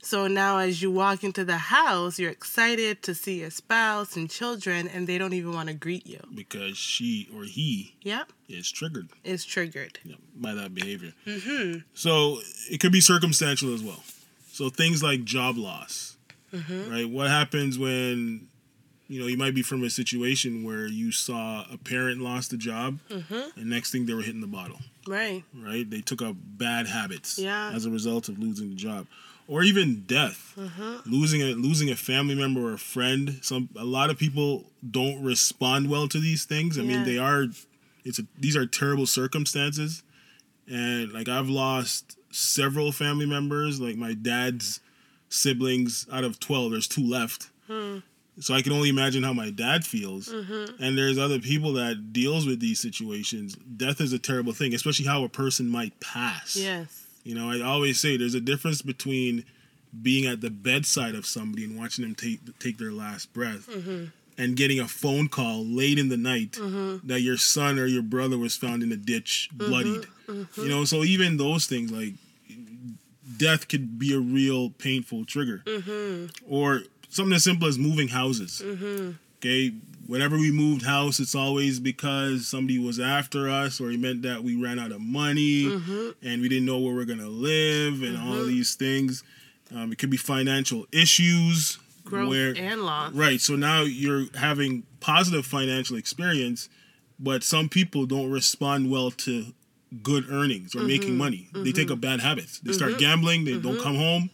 So 0.00 0.28
now, 0.28 0.58
as 0.58 0.80
you 0.80 0.92
walk 0.92 1.24
into 1.24 1.44
the 1.44 1.58
house, 1.58 2.20
you're 2.20 2.30
excited 2.30 3.02
to 3.02 3.14
see 3.16 3.40
your 3.40 3.50
spouse 3.50 4.14
and 4.14 4.30
children, 4.30 4.86
and 4.86 5.08
they 5.08 5.18
don't 5.18 5.32
even 5.32 5.52
want 5.52 5.68
to 5.68 5.74
greet 5.74 6.06
you. 6.06 6.20
because 6.32 6.76
she 6.78 7.28
or 7.34 7.42
he 7.42 7.96
Yep, 8.02 8.32
is 8.48 8.70
triggered 8.70 9.08
Is 9.24 9.44
triggered. 9.44 9.98
you 10.04 10.12
know, 10.12 10.18
by 10.36 10.54
that 10.54 10.72
behavior. 10.72 11.14
Mm-hmm. 11.26 11.80
So 11.94 12.38
it 12.70 12.78
could 12.78 12.92
be 12.92 13.00
circumstantial 13.00 13.74
as 13.74 13.82
well. 13.82 14.02
So 14.52 14.70
things 14.70 15.02
like 15.02 15.24
job 15.24 15.56
loss, 15.58 16.16
mm-hmm. 16.54 16.90
right? 16.90 17.08
What 17.10 17.28
happens 17.28 17.76
when 17.76 18.46
you 19.08 19.18
know 19.20 19.26
you 19.26 19.36
might 19.36 19.54
be 19.54 19.62
from 19.62 19.82
a 19.82 19.90
situation 19.90 20.64
where 20.64 20.86
you 20.86 21.10
saw 21.12 21.64
a 21.72 21.76
parent 21.78 22.20
lost 22.20 22.52
a 22.52 22.56
job, 22.56 22.98
mm-hmm. 23.10 23.58
and 23.58 23.70
next 23.70 23.90
thing 23.90 24.06
they 24.06 24.14
were 24.14 24.22
hitting 24.22 24.40
the 24.42 24.46
bottle, 24.46 24.78
Right. 25.06 25.44
right? 25.54 25.88
They 25.88 26.00
took 26.02 26.20
up 26.22 26.36
bad 26.38 26.86
habits 26.86 27.38
Yeah. 27.38 27.70
as 27.74 27.86
a 27.86 27.90
result 27.90 28.28
of 28.28 28.38
losing 28.38 28.68
the 28.70 28.76
job, 28.76 29.06
or 29.46 29.62
even 29.62 30.02
death, 30.06 30.52
mm-hmm. 30.56 31.10
losing 31.10 31.40
a 31.42 31.46
losing 31.54 31.90
a 31.90 31.96
family 31.96 32.34
member 32.34 32.60
or 32.68 32.74
a 32.74 32.78
friend. 32.78 33.38
Some 33.42 33.70
a 33.76 33.84
lot 33.84 34.10
of 34.10 34.18
people 34.18 34.70
don't 34.88 35.22
respond 35.22 35.88
well 35.90 36.06
to 36.08 36.20
these 36.20 36.44
things. 36.44 36.78
I 36.78 36.82
mean, 36.82 37.04
they 37.04 37.18
are. 37.18 37.46
It's 38.04 38.18
a, 38.18 38.22
these 38.38 38.56
are 38.56 38.66
terrible 38.66 39.06
circumstances, 39.06 40.02
and 40.66 41.12
like 41.12 41.28
I've 41.28 41.48
lost 41.48 42.16
several 42.30 42.92
family 42.92 43.26
members. 43.26 43.80
Like 43.80 43.96
my 43.96 44.12
dad's 44.14 44.80
siblings, 45.30 46.06
out 46.12 46.24
of 46.24 46.38
twelve, 46.40 46.70
there's 46.72 46.88
two 46.88 47.04
left. 47.06 47.48
Hmm. 47.66 47.98
So 48.40 48.54
I 48.54 48.62
can 48.62 48.72
only 48.72 48.88
imagine 48.88 49.22
how 49.22 49.32
my 49.32 49.50
dad 49.50 49.84
feels. 49.84 50.28
Mm-hmm. 50.28 50.82
And 50.82 50.96
there's 50.96 51.18
other 51.18 51.40
people 51.40 51.72
that 51.74 52.12
deals 52.12 52.46
with 52.46 52.60
these 52.60 52.80
situations. 52.80 53.56
Death 53.56 54.00
is 54.00 54.12
a 54.12 54.18
terrible 54.18 54.52
thing, 54.52 54.74
especially 54.74 55.06
how 55.06 55.24
a 55.24 55.28
person 55.28 55.68
might 55.68 55.98
pass. 56.00 56.56
Yes. 56.56 57.06
You 57.24 57.34
know, 57.34 57.50
I 57.50 57.60
always 57.60 58.00
say 58.00 58.16
there's 58.16 58.34
a 58.34 58.40
difference 58.40 58.80
between 58.80 59.44
being 60.02 60.26
at 60.26 60.40
the 60.40 60.50
bedside 60.50 61.14
of 61.14 61.26
somebody 61.26 61.64
and 61.64 61.78
watching 61.78 62.04
them 62.04 62.14
take 62.14 62.58
take 62.58 62.78
their 62.78 62.92
last 62.92 63.32
breath 63.32 63.68
mm-hmm. 63.68 64.04
and 64.36 64.56
getting 64.56 64.78
a 64.78 64.86
phone 64.86 65.28
call 65.28 65.64
late 65.64 65.98
in 65.98 66.08
the 66.08 66.16
night 66.16 66.52
mm-hmm. 66.52 67.06
that 67.06 67.22
your 67.22 67.36
son 67.36 67.78
or 67.78 67.86
your 67.86 68.02
brother 68.02 68.38
was 68.38 68.54
found 68.54 68.82
in 68.82 68.92
a 68.92 68.96
ditch 68.96 69.48
bloodied. 69.52 70.06
You 70.28 70.68
know, 70.68 70.84
so 70.84 71.04
even 71.04 71.38
those 71.38 71.66
things 71.66 71.90
like 71.90 72.14
death 73.36 73.68
could 73.68 73.98
be 73.98 74.14
a 74.14 74.18
real 74.18 74.70
painful 74.70 75.24
trigger. 75.24 75.64
Or 76.46 76.82
something 77.08 77.34
as 77.34 77.44
simple 77.44 77.68
as 77.68 77.78
moving 77.78 78.08
houses. 78.08 78.62
Mm-hmm. 78.64 79.12
Okay, 79.38 79.72
whenever 80.06 80.36
we 80.36 80.50
moved 80.50 80.84
house, 80.84 81.20
it's 81.20 81.34
always 81.34 81.78
because 81.78 82.48
somebody 82.48 82.78
was 82.78 82.98
after 82.98 83.48
us, 83.48 83.80
or 83.80 83.90
it 83.90 84.00
meant 84.00 84.22
that 84.22 84.42
we 84.42 84.60
ran 84.60 84.78
out 84.78 84.90
of 84.90 85.00
money 85.00 85.64
mm-hmm. 85.64 86.26
and 86.26 86.42
we 86.42 86.48
didn't 86.48 86.66
know 86.66 86.78
where 86.78 86.94
we're 86.94 87.04
gonna 87.04 87.28
live, 87.28 88.02
and 88.02 88.16
all 88.16 88.34
mm-hmm. 88.34 88.48
these 88.48 88.74
things. 88.74 89.22
Um, 89.74 89.92
it 89.92 89.98
could 89.98 90.10
be 90.10 90.16
financial 90.16 90.86
issues, 90.92 91.78
Growth 92.04 92.30
where 92.30 92.54
and 92.56 92.82
loss. 92.82 93.12
right. 93.12 93.40
So 93.40 93.54
now 93.54 93.82
you're 93.82 94.24
having 94.34 94.84
positive 95.00 95.46
financial 95.46 95.96
experience, 95.96 96.68
but 97.20 97.42
some 97.44 97.68
people 97.68 98.06
don't 98.06 98.30
respond 98.30 98.90
well 98.90 99.10
to 99.10 99.52
good 100.02 100.24
earnings 100.30 100.74
or 100.74 100.80
making 100.80 101.16
money. 101.16 101.48
They 101.54 101.72
take 101.72 101.90
up 101.90 102.00
bad 102.00 102.20
habits. 102.20 102.60
They 102.60 102.72
start 102.72 102.98
gambling. 102.98 103.44
They 103.44 103.58
don't 103.58 103.80
come 103.80 103.96
home 103.96 104.30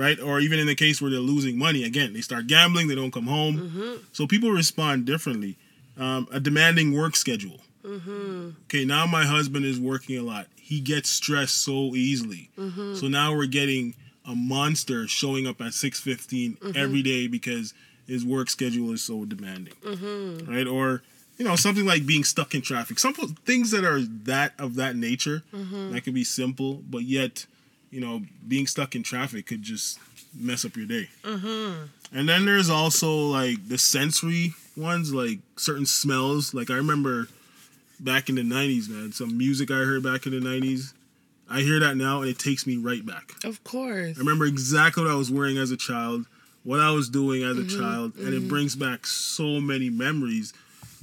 right? 0.00 0.18
Or 0.18 0.40
even 0.40 0.58
in 0.58 0.66
the 0.66 0.74
case 0.74 1.02
where 1.02 1.10
they're 1.10 1.20
losing 1.20 1.58
money, 1.58 1.84
again, 1.84 2.14
they 2.14 2.22
start 2.22 2.46
gambling, 2.46 2.88
they 2.88 2.94
don't 2.94 3.10
come 3.10 3.26
home. 3.26 3.58
Mm-hmm. 3.58 4.02
So 4.12 4.26
people 4.26 4.50
respond 4.50 5.04
differently. 5.04 5.58
Um, 5.98 6.26
a 6.32 6.40
demanding 6.40 6.96
work 6.96 7.14
schedule. 7.14 7.60
Mm-hmm. 7.84 8.50
Okay, 8.64 8.86
now 8.86 9.04
my 9.04 9.26
husband 9.26 9.66
is 9.66 9.78
working 9.78 10.16
a 10.16 10.22
lot. 10.22 10.46
He 10.56 10.80
gets 10.80 11.10
stressed 11.10 11.58
so 11.62 11.94
easily. 11.94 12.48
Mm-hmm. 12.58 12.94
So 12.94 13.08
now 13.08 13.34
we're 13.36 13.46
getting 13.46 13.94
a 14.26 14.34
monster 14.34 15.06
showing 15.06 15.46
up 15.46 15.60
at 15.60 15.72
6.15 15.72 16.74
every 16.74 17.02
day 17.02 17.26
because 17.26 17.74
his 18.06 18.24
work 18.24 18.48
schedule 18.48 18.92
is 18.92 19.02
so 19.02 19.26
demanding. 19.26 19.74
Right? 20.48 20.66
Or 20.66 21.02
you 21.36 21.44
know, 21.44 21.56
something 21.56 21.86
like 21.86 22.06
being 22.06 22.24
stuck 22.24 22.54
in 22.54 22.62
traffic. 22.62 22.98
Some 22.98 23.14
things 23.14 23.70
that 23.70 23.84
are 23.84 24.00
that 24.00 24.52
of 24.58 24.76
that 24.76 24.96
nature 24.96 25.42
that 25.92 26.04
could 26.04 26.14
be 26.14 26.24
simple, 26.24 26.82
but 26.88 27.02
yet 27.02 27.46
you 27.90 28.00
know, 28.00 28.22
being 28.46 28.66
stuck 28.66 28.94
in 28.94 29.02
traffic 29.02 29.46
could 29.46 29.62
just 29.62 29.98
mess 30.38 30.64
up 30.64 30.76
your 30.76 30.86
day. 30.86 31.08
Mm-hmm. 31.22 32.16
And 32.16 32.28
then 32.28 32.44
there's 32.44 32.70
also 32.70 33.12
like 33.26 33.68
the 33.68 33.78
sensory 33.78 34.54
ones, 34.76 35.12
like 35.12 35.38
certain 35.56 35.86
smells. 35.86 36.54
Like 36.54 36.70
I 36.70 36.74
remember 36.74 37.28
back 37.98 38.28
in 38.28 38.36
the 38.36 38.42
90s, 38.42 38.88
man, 38.88 39.12
some 39.12 39.36
music 39.36 39.70
I 39.70 39.74
heard 39.74 40.02
back 40.02 40.26
in 40.26 40.32
the 40.32 40.46
90s. 40.46 40.92
I 41.50 41.60
hear 41.60 41.80
that 41.80 41.96
now 41.96 42.20
and 42.20 42.30
it 42.30 42.38
takes 42.38 42.66
me 42.66 42.76
right 42.76 43.04
back. 43.04 43.32
Of 43.44 43.62
course. 43.64 44.16
I 44.16 44.20
remember 44.20 44.46
exactly 44.46 45.02
what 45.02 45.12
I 45.12 45.16
was 45.16 45.30
wearing 45.30 45.58
as 45.58 45.72
a 45.72 45.76
child, 45.76 46.26
what 46.62 46.80
I 46.80 46.92
was 46.92 47.08
doing 47.08 47.42
as 47.42 47.58
a 47.58 47.62
mm-hmm. 47.62 47.80
child, 47.80 48.14
and 48.16 48.28
it 48.28 48.38
mm-hmm. 48.38 48.48
brings 48.48 48.76
back 48.76 49.06
so 49.06 49.60
many 49.60 49.90
memories, 49.90 50.52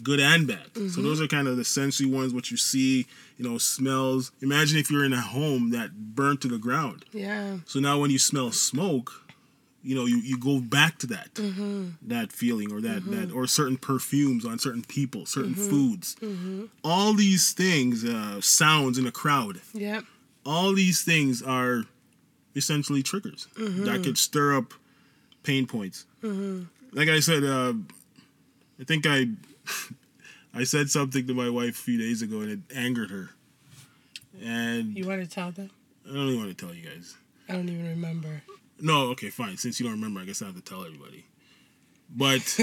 good 0.03 0.19
and 0.19 0.47
bad. 0.47 0.67
So 0.73 0.79
mm-hmm. 0.81 1.03
those 1.03 1.21
are 1.21 1.27
kind 1.27 1.47
of 1.47 1.57
the 1.57 1.65
sensory 1.65 2.07
ones, 2.07 2.33
what 2.33 2.51
you 2.51 2.57
see, 2.57 3.07
you 3.37 3.49
know, 3.49 3.57
smells. 3.57 4.31
Imagine 4.41 4.79
if 4.79 4.89
you're 4.91 5.05
in 5.05 5.13
a 5.13 5.21
home 5.21 5.71
that 5.71 6.15
burnt 6.15 6.41
to 6.41 6.47
the 6.47 6.57
ground. 6.57 7.05
Yeah. 7.11 7.57
So 7.65 7.79
now 7.79 7.99
when 7.99 8.11
you 8.11 8.19
smell 8.19 8.51
smoke, 8.51 9.11
you 9.83 9.95
know, 9.95 10.05
you, 10.05 10.17
you 10.17 10.37
go 10.37 10.59
back 10.59 10.97
to 10.99 11.07
that 11.07 11.33
mm-hmm. 11.35 11.89
that 12.01 12.31
feeling 12.31 12.73
or 12.73 12.81
that 12.81 13.05
that 13.05 13.29
mm-hmm. 13.29 13.37
or 13.37 13.47
certain 13.47 13.77
perfumes 13.77 14.45
on 14.45 14.59
certain 14.59 14.83
people, 14.83 15.25
certain 15.25 15.55
foods. 15.55 16.15
All 16.83 17.13
these 17.13 17.53
things, 17.53 18.03
uh, 18.03 18.41
sounds 18.41 18.97
in 18.97 19.07
a 19.07 19.11
crowd 19.11 19.61
Yep. 19.73 20.03
all 20.45 20.73
these 20.73 21.03
things 21.03 21.41
are 21.41 21.83
essentially 22.55 23.03
triggers 23.03 23.47
that 23.55 24.03
could 24.03 24.17
stir 24.17 24.57
up 24.57 24.73
pain 25.43 25.67
points. 25.67 26.05
Like 26.91 27.09
I 27.09 27.19
said, 27.19 27.43
uh, 27.43 27.73
I 28.79 28.83
think 28.83 29.05
I 29.05 29.27
I 30.53 30.63
said 30.63 30.89
something 30.89 31.27
to 31.27 31.33
my 31.33 31.49
wife 31.49 31.79
a 31.79 31.83
few 31.83 31.97
days 31.97 32.21
ago 32.21 32.41
and 32.41 32.51
it 32.51 32.59
angered 32.75 33.11
her. 33.11 33.29
And 34.43 34.95
You 34.97 35.07
want 35.07 35.21
to 35.21 35.27
tell 35.29 35.51
them? 35.51 35.69
I 36.05 36.13
don't 36.13 36.27
even 36.27 36.39
want 36.39 36.57
to 36.57 36.65
tell 36.65 36.73
you 36.73 36.87
guys. 36.87 37.15
I 37.49 37.53
don't 37.53 37.69
even 37.69 37.87
remember. 37.87 38.41
No, 38.79 39.07
okay, 39.09 39.29
fine. 39.29 39.57
Since 39.57 39.79
you 39.79 39.85
don't 39.85 39.95
remember, 39.95 40.19
I 40.19 40.25
guess 40.25 40.41
I 40.41 40.45
have 40.45 40.55
to 40.55 40.61
tell 40.61 40.85
everybody. 40.85 41.25
But 42.15 42.59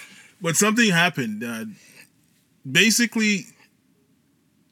but 0.40 0.56
something 0.56 0.90
happened. 0.90 1.44
Uh, 1.44 1.66
basically, 2.70 3.44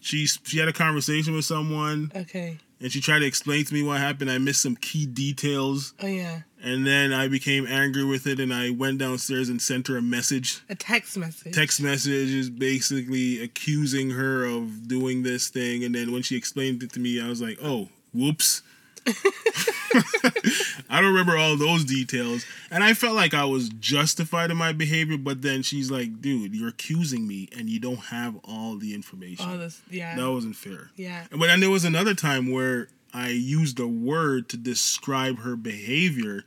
she 0.01 0.27
she 0.27 0.59
had 0.59 0.69
a 0.69 0.73
conversation 0.73 1.35
with 1.35 1.45
someone 1.45 2.11
Okay. 2.15 2.59
And 2.81 2.91
she 2.93 3.01
tried 3.01 3.21
to 3.21 3.27
explain 3.27 3.65
to 3.65 3.75
me 3.75 3.83
what 3.83 3.99
happened. 3.99 4.31
I 4.31 4.39
missed 4.39 4.63
some 4.63 4.77
key 4.77 5.07
details, 5.07 5.95
Oh 6.03 6.07
yeah. 6.07 6.41
and 6.63 6.87
then 6.87 7.13
I 7.13 7.29
became 7.29 7.67
angry 7.67 8.05
with 8.05 8.27
it, 8.27 8.39
and 8.41 8.53
I 8.53 8.71
went 8.71 8.99
downstairs 8.99 9.49
and 9.49 9.61
sent 9.61 9.89
her 9.89 9.97
a 9.97 10.03
message. 10.03 10.61
A 10.69 10.75
text 10.75 11.17
message. 11.17 11.55
Text 11.55 11.81
messages 11.81 12.51
basically 12.51 13.43
accusing 13.43 14.11
her 14.11 14.45
of 14.45 14.89
doing 14.89 15.23
this 15.23 15.49
thing, 15.49 15.85
and 15.85 15.95
then 15.95 16.13
when 16.13 16.23
she 16.23 16.37
explained 16.37 16.83
it 16.83 16.93
to 16.93 17.01
me, 17.01 17.21
I 17.21 17.29
was 17.29 17.41
like, 17.41 17.59
"Oh, 17.63 17.89
whoops." 18.13 18.63
I 20.91 21.01
don't 21.01 21.13
remember 21.13 21.37
all 21.37 21.57
those 21.57 21.85
details, 21.85 22.45
and 22.71 22.83
I 22.83 22.95
felt 22.95 23.15
like 23.15 23.35
I 23.35 23.45
was 23.45 23.69
justified 23.69 24.51
in 24.51 24.57
my 24.57 24.73
behavior. 24.73 25.17
But 25.17 25.43
then 25.43 25.63
she's 25.63 25.91
like, 25.91 26.21
"Dude, 26.21 26.55
you're 26.55 26.69
accusing 26.69 27.27
me, 27.27 27.49
and 27.57 27.69
you 27.69 27.79
don't 27.79 27.97
have 27.97 28.37
all 28.45 28.77
the 28.77 28.95
information. 28.95 29.49
All 29.49 29.59
this. 29.59 29.81
Yeah. 29.91 30.17
that 30.17 30.31
wasn't 30.31 30.57
fair." 30.57 30.91
Yeah. 30.97 31.25
But 31.31 31.47
then 31.47 31.61
there 31.61 31.71
was 31.71 31.85
another 31.85 32.15
time 32.15 32.51
where 32.51 32.89
I 33.15 33.29
used 33.31 33.79
a 33.81 33.87
word 33.87 34.49
to 34.51 34.57
describe 34.57 35.39
her 35.41 35.57
behavior, 35.57 36.45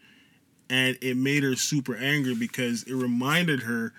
and 0.70 0.98
it 1.02 1.18
made 1.18 1.44
her 1.44 1.56
super 1.56 1.96
angry 1.96 2.36
because 2.36 2.84
it 2.84 2.94
reminded 2.94 3.64
her 3.64 3.94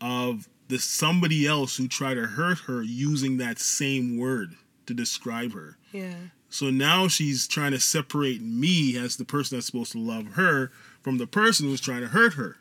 of 0.00 0.48
the 0.68 0.78
somebody 0.78 1.46
else 1.46 1.76
who 1.76 1.88
tried 1.88 2.14
to 2.14 2.26
hurt 2.26 2.60
her 2.60 2.82
using 2.82 3.38
that 3.38 3.58
same 3.58 4.18
word 4.18 4.54
to 4.86 4.94
describe 4.94 5.52
her. 5.52 5.76
Yeah. 5.92 6.14
So 6.52 6.68
now 6.68 7.08
she's 7.08 7.48
trying 7.48 7.72
to 7.72 7.80
separate 7.80 8.42
me 8.42 8.98
as 8.98 9.16
the 9.16 9.24
person 9.24 9.56
that's 9.56 9.66
supposed 9.66 9.92
to 9.92 9.98
love 9.98 10.34
her 10.34 10.70
from 11.00 11.16
the 11.16 11.26
person 11.26 11.66
who's 11.66 11.80
trying 11.80 12.02
to 12.02 12.08
hurt 12.08 12.34
her. 12.34 12.58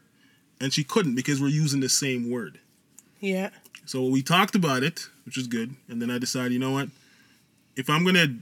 And 0.61 0.71
she 0.71 0.85
couldn't 0.85 1.15
because 1.15 1.41
we're 1.41 1.49
using 1.49 1.81
the 1.81 1.89
same 1.89 2.31
word. 2.31 2.59
Yeah. 3.19 3.49
So 3.85 4.05
we 4.05 4.21
talked 4.21 4.55
about 4.55 4.83
it, 4.83 5.09
which 5.25 5.35
was 5.35 5.47
good. 5.47 5.75
And 5.89 6.01
then 6.01 6.09
I 6.09 6.19
decided, 6.19 6.53
you 6.53 6.59
know 6.59 6.71
what? 6.71 6.87
If 7.75 7.89
I'm 7.89 8.03
going 8.03 8.15
to 8.15 8.35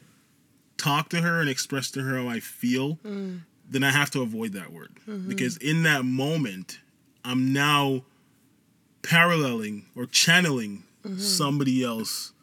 talk 0.77 1.09
to 1.09 1.21
her 1.21 1.41
and 1.41 1.49
express 1.49 1.89
to 1.91 2.03
her 2.03 2.19
how 2.19 2.29
I 2.29 2.39
feel, 2.39 2.97
mm. 2.97 3.39
then 3.67 3.83
I 3.83 3.89
have 3.89 4.11
to 4.11 4.21
avoid 4.21 4.53
that 4.53 4.71
word. 4.71 4.91
Mm-hmm. 5.07 5.29
Because 5.29 5.57
in 5.57 5.81
that 5.81 6.05
moment, 6.05 6.79
I'm 7.25 7.51
now 7.51 8.03
paralleling 9.01 9.87
or 9.95 10.05
channeling 10.05 10.83
mm-hmm. 11.03 11.17
somebody 11.17 11.83
else 11.83 12.33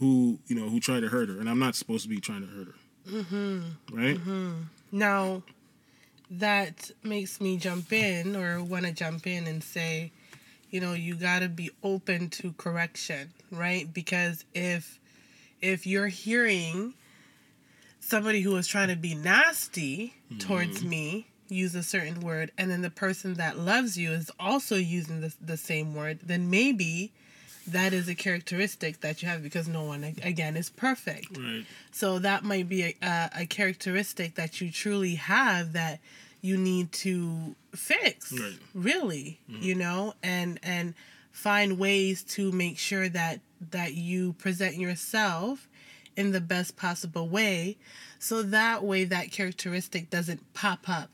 who, 0.00 0.38
you 0.46 0.56
know, 0.56 0.68
who 0.68 0.80
tried 0.80 1.00
to 1.00 1.08
hurt 1.08 1.28
her. 1.28 1.38
And 1.38 1.48
I'm 1.48 1.58
not 1.58 1.76
supposed 1.76 2.02
to 2.02 2.08
be 2.08 2.18
trying 2.18 2.40
to 2.40 2.48
hurt 2.48 2.66
her. 2.66 2.74
Mm-hmm. 3.08 3.96
Right? 3.96 4.16
Mm-hmm. 4.16 4.52
Now, 4.92 5.42
that 6.30 6.90
makes 7.02 7.40
me 7.40 7.56
jump 7.58 7.92
in 7.92 8.34
or 8.34 8.62
want 8.62 8.86
to 8.86 8.92
jump 8.92 9.26
in 9.26 9.46
and 9.46 9.62
say, 9.62 10.12
you 10.70 10.80
know, 10.80 10.94
you 10.94 11.14
got 11.14 11.40
to 11.40 11.48
be 11.48 11.70
open 11.82 12.30
to 12.30 12.52
correction, 12.52 13.32
right? 13.52 13.92
Because 13.92 14.44
if 14.54 14.98
if 15.60 15.86
you're 15.86 16.08
hearing 16.08 16.94
somebody 17.98 18.40
who 18.40 18.52
was 18.52 18.66
trying 18.66 18.88
to 18.88 18.96
be 18.96 19.14
nasty 19.14 20.14
mm-hmm. 20.30 20.38
towards 20.38 20.82
me 20.82 21.26
use 21.48 21.74
a 21.74 21.82
certain 21.82 22.20
word 22.20 22.50
and 22.56 22.70
then 22.70 22.80
the 22.80 22.90
person 22.90 23.34
that 23.34 23.58
loves 23.58 23.98
you 23.98 24.12
is 24.12 24.30
also 24.38 24.76
using 24.76 25.20
the, 25.20 25.34
the 25.40 25.56
same 25.56 25.94
word 25.94 26.20
then 26.22 26.48
maybe 26.48 27.12
that 27.70 27.92
is 27.92 28.08
a 28.08 28.14
characteristic 28.14 29.00
that 29.00 29.22
you 29.22 29.28
have 29.28 29.42
because 29.42 29.66
no 29.68 29.84
one 29.84 30.04
again 30.22 30.56
is 30.56 30.70
perfect 30.70 31.36
Right. 31.36 31.64
so 31.92 32.18
that 32.20 32.44
might 32.44 32.68
be 32.68 32.82
a, 32.82 32.94
a, 33.02 33.30
a 33.42 33.46
characteristic 33.46 34.34
that 34.36 34.60
you 34.60 34.70
truly 34.70 35.14
have 35.16 35.72
that 35.72 36.00
you 36.42 36.56
need 36.56 36.92
to 36.92 37.54
fix 37.74 38.32
Right. 38.32 38.58
really 38.74 39.40
mm-hmm. 39.50 39.62
you 39.62 39.74
know 39.74 40.14
and 40.22 40.58
and 40.62 40.94
find 41.32 41.78
ways 41.78 42.22
to 42.24 42.50
make 42.52 42.78
sure 42.78 43.08
that 43.08 43.40
that 43.70 43.94
you 43.94 44.32
present 44.34 44.76
yourself 44.76 45.68
in 46.16 46.32
the 46.32 46.40
best 46.40 46.76
possible 46.76 47.28
way 47.28 47.76
so 48.18 48.42
that 48.42 48.82
way 48.82 49.04
that 49.04 49.30
characteristic 49.30 50.10
doesn't 50.10 50.52
pop 50.54 50.88
up 50.88 51.10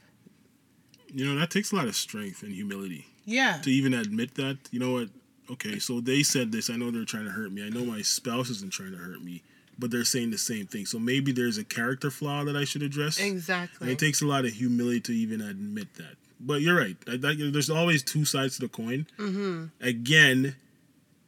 You 1.12 1.24
know, 1.26 1.38
that 1.40 1.50
takes 1.50 1.70
a 1.72 1.76
lot 1.76 1.86
of 1.86 1.94
strength 1.96 2.42
and 2.42 2.52
humility 2.52 3.06
yeah 3.24 3.60
to 3.62 3.70
even 3.70 3.92
admit 3.94 4.34
that. 4.36 4.56
You 4.70 4.78
know 4.80 4.92
what? 4.92 5.08
Okay, 5.50 5.78
so 5.78 6.00
they 6.00 6.22
said 6.22 6.52
this. 6.52 6.70
I 6.70 6.76
know 6.76 6.90
they're 6.90 7.04
trying 7.04 7.24
to 7.24 7.30
hurt 7.30 7.52
me. 7.52 7.64
I 7.64 7.68
know 7.68 7.84
my 7.84 8.02
spouse 8.02 8.50
isn't 8.50 8.72
trying 8.72 8.92
to 8.92 8.98
hurt 8.98 9.22
me, 9.22 9.42
but 9.78 9.90
they're 9.90 10.04
saying 10.04 10.30
the 10.30 10.38
same 10.38 10.66
thing. 10.66 10.86
So 10.86 10.98
maybe 10.98 11.32
there's 11.32 11.58
a 11.58 11.64
character 11.64 12.10
flaw 12.10 12.44
that 12.44 12.56
I 12.56 12.64
should 12.64 12.82
address. 12.82 13.18
And 13.18 13.28
exactly 13.28 13.92
it 13.92 13.98
takes 13.98 14.22
a 14.22 14.26
lot 14.26 14.44
of 14.44 14.52
humility 14.52 15.00
to 15.02 15.12
even 15.12 15.40
admit 15.40 15.94
that. 15.94 16.16
But 16.40 16.60
you're 16.60 16.76
right. 16.76 16.96
I, 17.08 17.16
that, 17.16 17.50
there's 17.52 17.70
always 17.70 18.02
two 18.02 18.24
sides 18.24 18.56
to 18.56 18.62
the 18.62 18.68
coin. 18.68 19.06
Mm-hmm. 19.18 19.66
Again, 19.80 20.56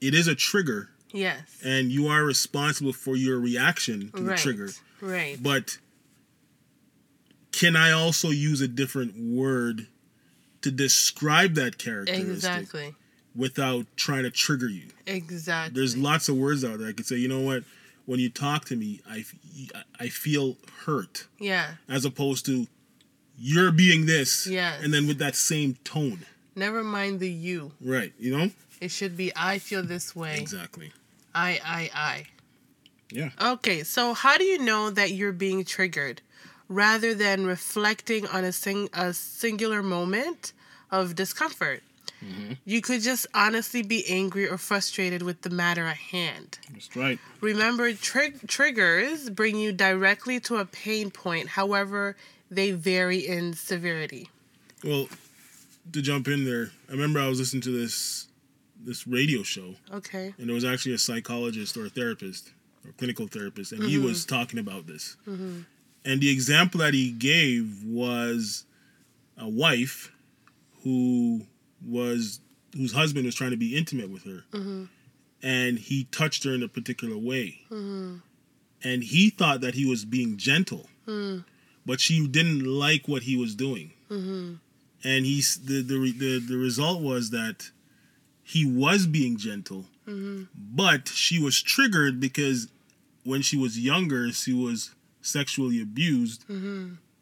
it 0.01 0.15
is 0.15 0.27
a 0.27 0.35
trigger, 0.35 0.91
yes 1.13 1.61
and 1.65 1.91
you 1.91 2.09
are 2.09 2.23
responsible 2.25 2.93
for 2.93 3.17
your 3.17 3.39
reaction 3.39 4.11
to 4.15 4.23
the 4.23 4.31
right 4.31 4.39
trigger. 4.39 4.69
right 5.01 5.43
But 5.43 5.79
can 7.53 7.77
I 7.77 7.93
also 7.93 8.29
use 8.31 8.61
a 8.61 8.69
different 8.69 9.15
word 9.17 9.87
to 10.63 10.71
describe 10.71 11.55
that 11.55 11.79
characteristic 11.79 12.29
exactly 12.29 12.95
without 13.35 13.87
trying 13.97 14.23
to 14.25 14.31
trigger 14.31 14.69
you? 14.69 14.87
exactly 15.07 15.75
There's 15.79 15.97
lots 15.97 16.29
of 16.29 16.37
words 16.37 16.65
out 16.65 16.79
there. 16.79 16.89
I 16.89 16.93
could 16.93 17.07
say, 17.07 17.17
you 17.17 17.29
know 17.29 17.41
what? 17.41 17.65
When 18.07 18.21
you 18.21 18.31
talk 18.31 18.65
to 18.67 18.77
me, 18.77 19.01
I, 19.09 19.25
I 20.01 20.09
feel 20.09 20.57
hurt, 20.87 21.27
yeah 21.39 21.75
as 21.89 22.05
opposed 22.05 22.47
to 22.47 22.67
you're 23.39 23.71
being 23.71 24.07
this, 24.07 24.47
Yeah. 24.47 24.75
and 24.83 24.93
then 24.93 25.07
with 25.07 25.19
that 25.19 25.37
same 25.37 25.75
tone, 25.85 26.21
never 26.57 26.83
mind 26.83 27.21
the 27.21 27.31
you 27.31 27.73
right? 27.81 28.13
You 28.19 28.37
know, 28.37 28.51
it 28.81 28.91
should 28.91 29.17
be 29.17 29.33
i 29.37 29.59
feel 29.59 29.83
this 29.83 30.15
way 30.17 30.39
exactly. 30.41 30.93
I, 31.35 31.61
I, 31.65 31.91
I. 31.95 32.27
Yeah. 33.13 33.31
Okay, 33.41 33.85
so 33.85 34.13
how 34.15 34.37
do 34.39 34.45
you 34.45 34.59
know 34.59 34.91
that 34.91 35.13
you're 35.13 35.33
being 35.33 35.65
triggered 35.65 36.21
rather 36.69 37.15
than 37.15 37.47
reflecting 37.47 38.27
on 38.27 38.45
a, 38.45 38.53
sing- 38.53 38.89
a 38.93 39.13
singular 39.15 39.83
moment 39.83 40.53
of 40.91 41.15
discomfort? 41.15 41.83
Mm-hmm. 42.25 42.55
You 42.65 42.81
could 42.81 43.03
just 43.03 43.27
honestly 43.35 43.83
be 43.83 44.05
angry 44.09 44.49
or 44.49 44.59
frustrated 44.59 45.23
with 45.23 45.43
the 45.43 45.51
matter 45.51 45.87
at 45.87 45.97
hand. 45.97 46.59
That's 46.73 46.95
right. 46.97 47.19
Remember, 47.41 47.93
trig- 47.93 48.47
triggers 48.49 49.31
bring 49.31 49.57
you 49.57 49.73
directly 49.73 50.41
to 50.41 50.57
a 50.57 50.65
pain 50.65 51.11
point, 51.11 51.49
however, 51.49 52.17
they 52.51 52.73
vary 52.73 53.19
in 53.19 53.55
severity. 53.55 54.29
Well, 54.85 55.09
to 55.93 56.03
jump 56.03 56.29
in 56.29 56.45
there, 56.45 56.71
I 56.89 56.93
remember 56.93 57.21
I 57.21 57.29
was 57.29 57.39
listening 57.39 57.63
to 57.63 57.71
this 57.71 58.27
this 58.85 59.09
radio 59.09 59.43
show, 59.43 59.75
Okay. 59.93 60.33
and 60.39 60.47
there 60.47 60.55
was 60.55 60.65
actually 60.65 60.95
a 60.95 60.99
psychologist 60.99 61.77
or 61.77 61.87
a 61.87 61.91
therapist 61.91 62.53
or 62.87 62.93
clinical 62.93 63.27
therapist, 63.27 63.73
and 63.73 63.83
he 63.83 63.97
mm-hmm. 63.97 64.07
was 64.07 64.25
talking 64.25 64.61
about 64.61 64.87
this. 64.87 65.17
Mm-hmm. 65.27 65.63
And 66.05 66.21
the 66.21 66.31
example 66.31 66.79
that 66.81 66.95
he 66.95 67.11
gave 67.11 67.83
was 67.85 68.65
a 69.37 69.49
wife 69.49 70.13
who 70.85 71.43
was 71.85 72.41
whose 72.77 72.93
husband 72.93 73.25
was 73.25 73.35
trying 73.35 73.51
to 73.51 73.57
be 73.57 73.77
intimate 73.77 74.11
with 74.11 74.25
her, 74.25 74.45
mm-hmm. 74.53 74.85
and 75.43 75.79
he 75.79 76.05
touched 76.05 76.45
her 76.45 76.53
in 76.53 76.63
a 76.63 76.69
particular 76.69 77.17
way, 77.17 77.61
mm-hmm. 77.71 78.17
and 78.83 79.05
he 79.05 79.31
thought 79.31 79.61
that 79.61 79.75
he 79.75 79.85
was 79.85 80.05
being 80.05 80.37
gentle, 80.37 80.89
mm. 81.07 81.45
but 81.87 82.01
she 82.01 82.27
didn't 82.27 82.65
like 82.65 83.09
what 83.09 83.23
he 83.23 83.37
was 83.37 83.55
doing, 83.55 83.93
mm-hmm. 84.11 84.55
and 85.05 85.25
he's 85.25 85.59
the 85.65 85.83
the 85.83 86.13
the 86.13 86.39
the 86.41 86.57
result 86.57 87.03
was 87.03 87.31
that 87.31 87.71
he 88.43 88.65
was 88.65 89.07
being 89.07 89.37
gentle, 89.37 89.87
but 90.55 91.09
she 91.09 91.39
was 91.43 91.61
triggered 91.61 92.19
because 92.21 92.69
when 93.25 93.43
she 93.43 93.59
was 93.59 93.79
younger, 93.79 94.33
she 94.33 94.55
was 94.55 94.95
sexually 95.21 95.83
abused, 95.83 96.45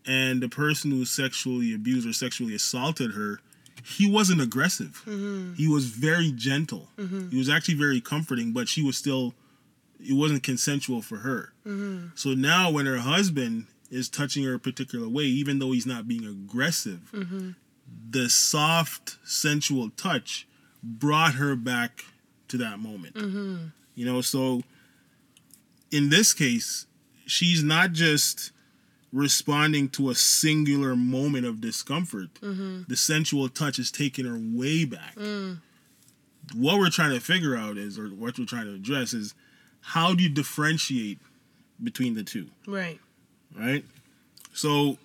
and 0.06 0.40
the 0.40 0.48
person 0.48 0.90
who 0.92 1.04
sexually 1.04 1.74
abused 1.74 2.08
or 2.08 2.12
sexually 2.12 2.54
assaulted 2.54 3.12
her, 3.12 3.40
he 3.86 4.10
wasn't 4.10 4.40
aggressive. 4.40 5.02
Mm-hmm. 5.06 5.54
He 5.54 5.68
was 5.68 5.86
very 5.86 6.32
gentle. 6.32 6.88
Mm-hmm. 6.98 7.30
He 7.30 7.38
was 7.38 7.48
actually 7.48 7.74
very 7.74 8.00
comforting, 8.00 8.52
but 8.52 8.68
she 8.68 8.82
was 8.82 8.96
still, 8.96 9.32
it 10.00 10.14
wasn't 10.14 10.42
consensual 10.42 11.02
for 11.02 11.18
her. 11.18 11.52
Mm-hmm. 11.64 12.08
So 12.16 12.30
now, 12.30 12.70
when 12.70 12.86
her 12.86 12.98
husband 12.98 13.66
is 13.88 14.08
touching 14.08 14.42
her 14.42 14.54
a 14.54 14.58
particular 14.58 15.08
way, 15.08 15.22
even 15.22 15.60
though 15.60 15.70
he's 15.70 15.86
not 15.86 16.08
being 16.08 16.26
aggressive, 16.26 17.12
the 18.10 18.28
soft, 18.28 19.18
sensual 19.24 19.90
touch 19.90 20.48
brought 20.82 21.34
her 21.34 21.54
back 21.54 22.04
to 22.48 22.56
that 22.56 22.80
moment. 22.80 23.72
You 23.94 24.04
know, 24.04 24.20
so 24.20 24.62
in 25.92 26.08
this 26.08 26.34
case, 26.34 26.86
she's 27.24 27.62
not 27.62 27.92
just 27.92 28.50
responding 29.12 29.88
to 29.90 30.10
a 30.10 30.14
singular 30.14 30.96
moment 30.96 31.46
of 31.46 31.60
discomfort. 31.60 32.34
Mm-hmm. 32.40 32.82
The 32.88 32.96
sensual 32.96 33.48
touch 33.48 33.78
is 33.78 33.90
taking 33.90 34.26
her 34.26 34.38
way 34.38 34.84
back. 34.84 35.14
Mm. 35.16 35.58
What 36.54 36.78
we're 36.78 36.90
trying 36.90 37.12
to 37.12 37.20
figure 37.20 37.56
out 37.56 37.76
is, 37.76 37.98
or 37.98 38.08
what 38.08 38.38
we're 38.38 38.44
trying 38.44 38.66
to 38.66 38.74
address 38.74 39.12
is, 39.12 39.34
how 39.80 40.14
do 40.14 40.22
you 40.22 40.28
differentiate 40.28 41.18
between 41.82 42.14
the 42.14 42.22
two? 42.22 42.48
Right. 42.66 42.98
right? 43.56 43.84
So 44.52 44.98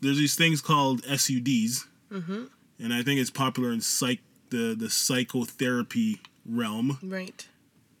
there's 0.00 0.18
these 0.18 0.34
things 0.34 0.60
called 0.60 1.02
SUDs, 1.02 1.86
mm-hmm. 2.10 2.44
and 2.78 2.92
I 2.92 3.02
think 3.02 3.20
it's 3.20 3.30
popular 3.30 3.72
in 3.72 3.80
psych 3.80 4.20
the 4.50 4.74
the 4.74 4.90
psychotherapy 4.90 6.20
realm. 6.44 6.98
Right. 7.02 7.46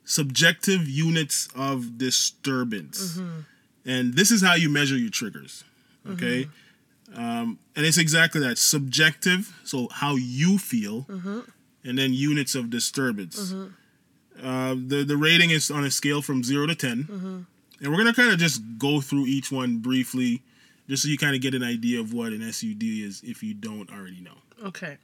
Subjective 0.04 0.88
units 0.88 1.48
of 1.54 1.96
disturbance, 1.96 3.18
mm-hmm. 3.18 3.40
And 3.90 4.14
this 4.14 4.30
is 4.30 4.42
how 4.42 4.54
you 4.54 4.68
measure 4.68 4.96
your 4.96 5.10
triggers. 5.10 5.64
Okay, 6.08 6.48
um, 7.14 7.58
and 7.76 7.84
it's 7.86 7.98
exactly 7.98 8.40
that 8.40 8.58
subjective. 8.58 9.54
So 9.64 9.88
how 9.90 10.16
you 10.16 10.58
feel, 10.58 11.06
and 11.84 11.98
then 11.98 12.12
units 12.14 12.54
of 12.54 12.70
disturbance. 12.70 13.54
Uh, 14.42 14.74
the 14.74 15.04
the 15.04 15.16
rating 15.16 15.50
is 15.50 15.70
on 15.70 15.84
a 15.84 15.90
scale 15.90 16.22
from 16.22 16.42
zero 16.42 16.66
to 16.66 16.74
10 16.74 17.46
and 17.80 17.90
we're 17.90 17.98
gonna 17.98 18.14
kind 18.14 18.30
of 18.30 18.38
just 18.38 18.62
go 18.78 19.00
through 19.00 19.26
each 19.26 19.50
one 19.50 19.78
briefly, 19.78 20.42
just 20.88 21.02
so 21.02 21.08
you 21.08 21.16
kind 21.18 21.34
of 21.34 21.40
get 21.40 21.54
an 21.54 21.62
idea 21.62 22.00
of 22.00 22.12
what 22.12 22.32
an 22.32 22.52
SUD 22.52 22.82
is 22.82 23.22
if 23.24 23.42
you 23.42 23.54
don't 23.54 23.90
already 23.90 24.20
know. 24.20 24.38
Okay. 24.66 24.98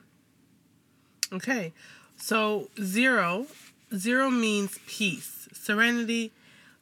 Okay. 1.32 1.72
So 2.16 2.68
zero, 2.82 3.46
zero 3.94 4.30
means 4.30 4.78
peace, 4.86 5.48
serenity, 5.52 6.32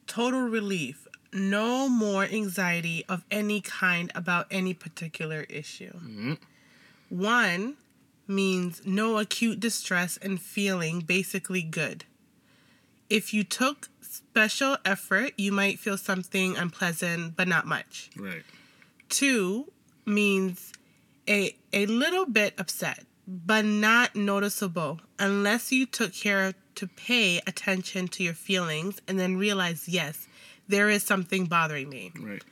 total 0.07 0.41
relief, 0.41 1.04
no 1.35 1.89
more 1.89 2.23
anxiety 2.23 3.05
of 3.09 3.23
any 3.29 3.61
kind 3.61 4.11
about 4.15 4.47
any 4.49 4.73
particular 4.73 5.41
issue. 5.49 5.93
Mm-hmm. 5.93 6.33
One 7.09 7.75
means 8.27 8.81
no 8.85 9.17
acute 9.17 9.59
distress 9.59 10.17
and 10.17 10.41
feeling 10.41 11.01
basically 11.01 11.61
good. 11.61 12.05
If 13.09 13.33
you 13.33 13.43
took 13.43 13.89
special 14.01 14.77
effort, 14.83 15.33
you 15.37 15.51
might 15.51 15.77
feel 15.77 15.97
something 15.97 16.57
unpleasant, 16.57 17.35
but 17.35 17.47
not 17.47 17.67
much. 17.67 18.09
Right. 18.17 18.43
Two 19.09 19.71
means 20.05 20.73
a 21.27 21.55
a 21.73 21.85
little 21.85 22.25
bit 22.25 22.53
upset, 22.57 23.05
but 23.27 23.65
not 23.65 24.15
noticeable 24.15 25.01
unless 25.19 25.71
you 25.71 25.85
took 25.85 26.13
care 26.13 26.53
to 26.75 26.87
pay 26.87 27.41
attention 27.47 28.07
to 28.07 28.23
your 28.23 28.33
feelings 28.33 29.01
and 29.07 29.19
then 29.19 29.37
realize, 29.37 29.87
yes, 29.87 30.27
there 30.67 30.89
is 30.89 31.03
something 31.03 31.45
bothering 31.45 31.89
me. 31.89 32.11
Right. 32.19 32.43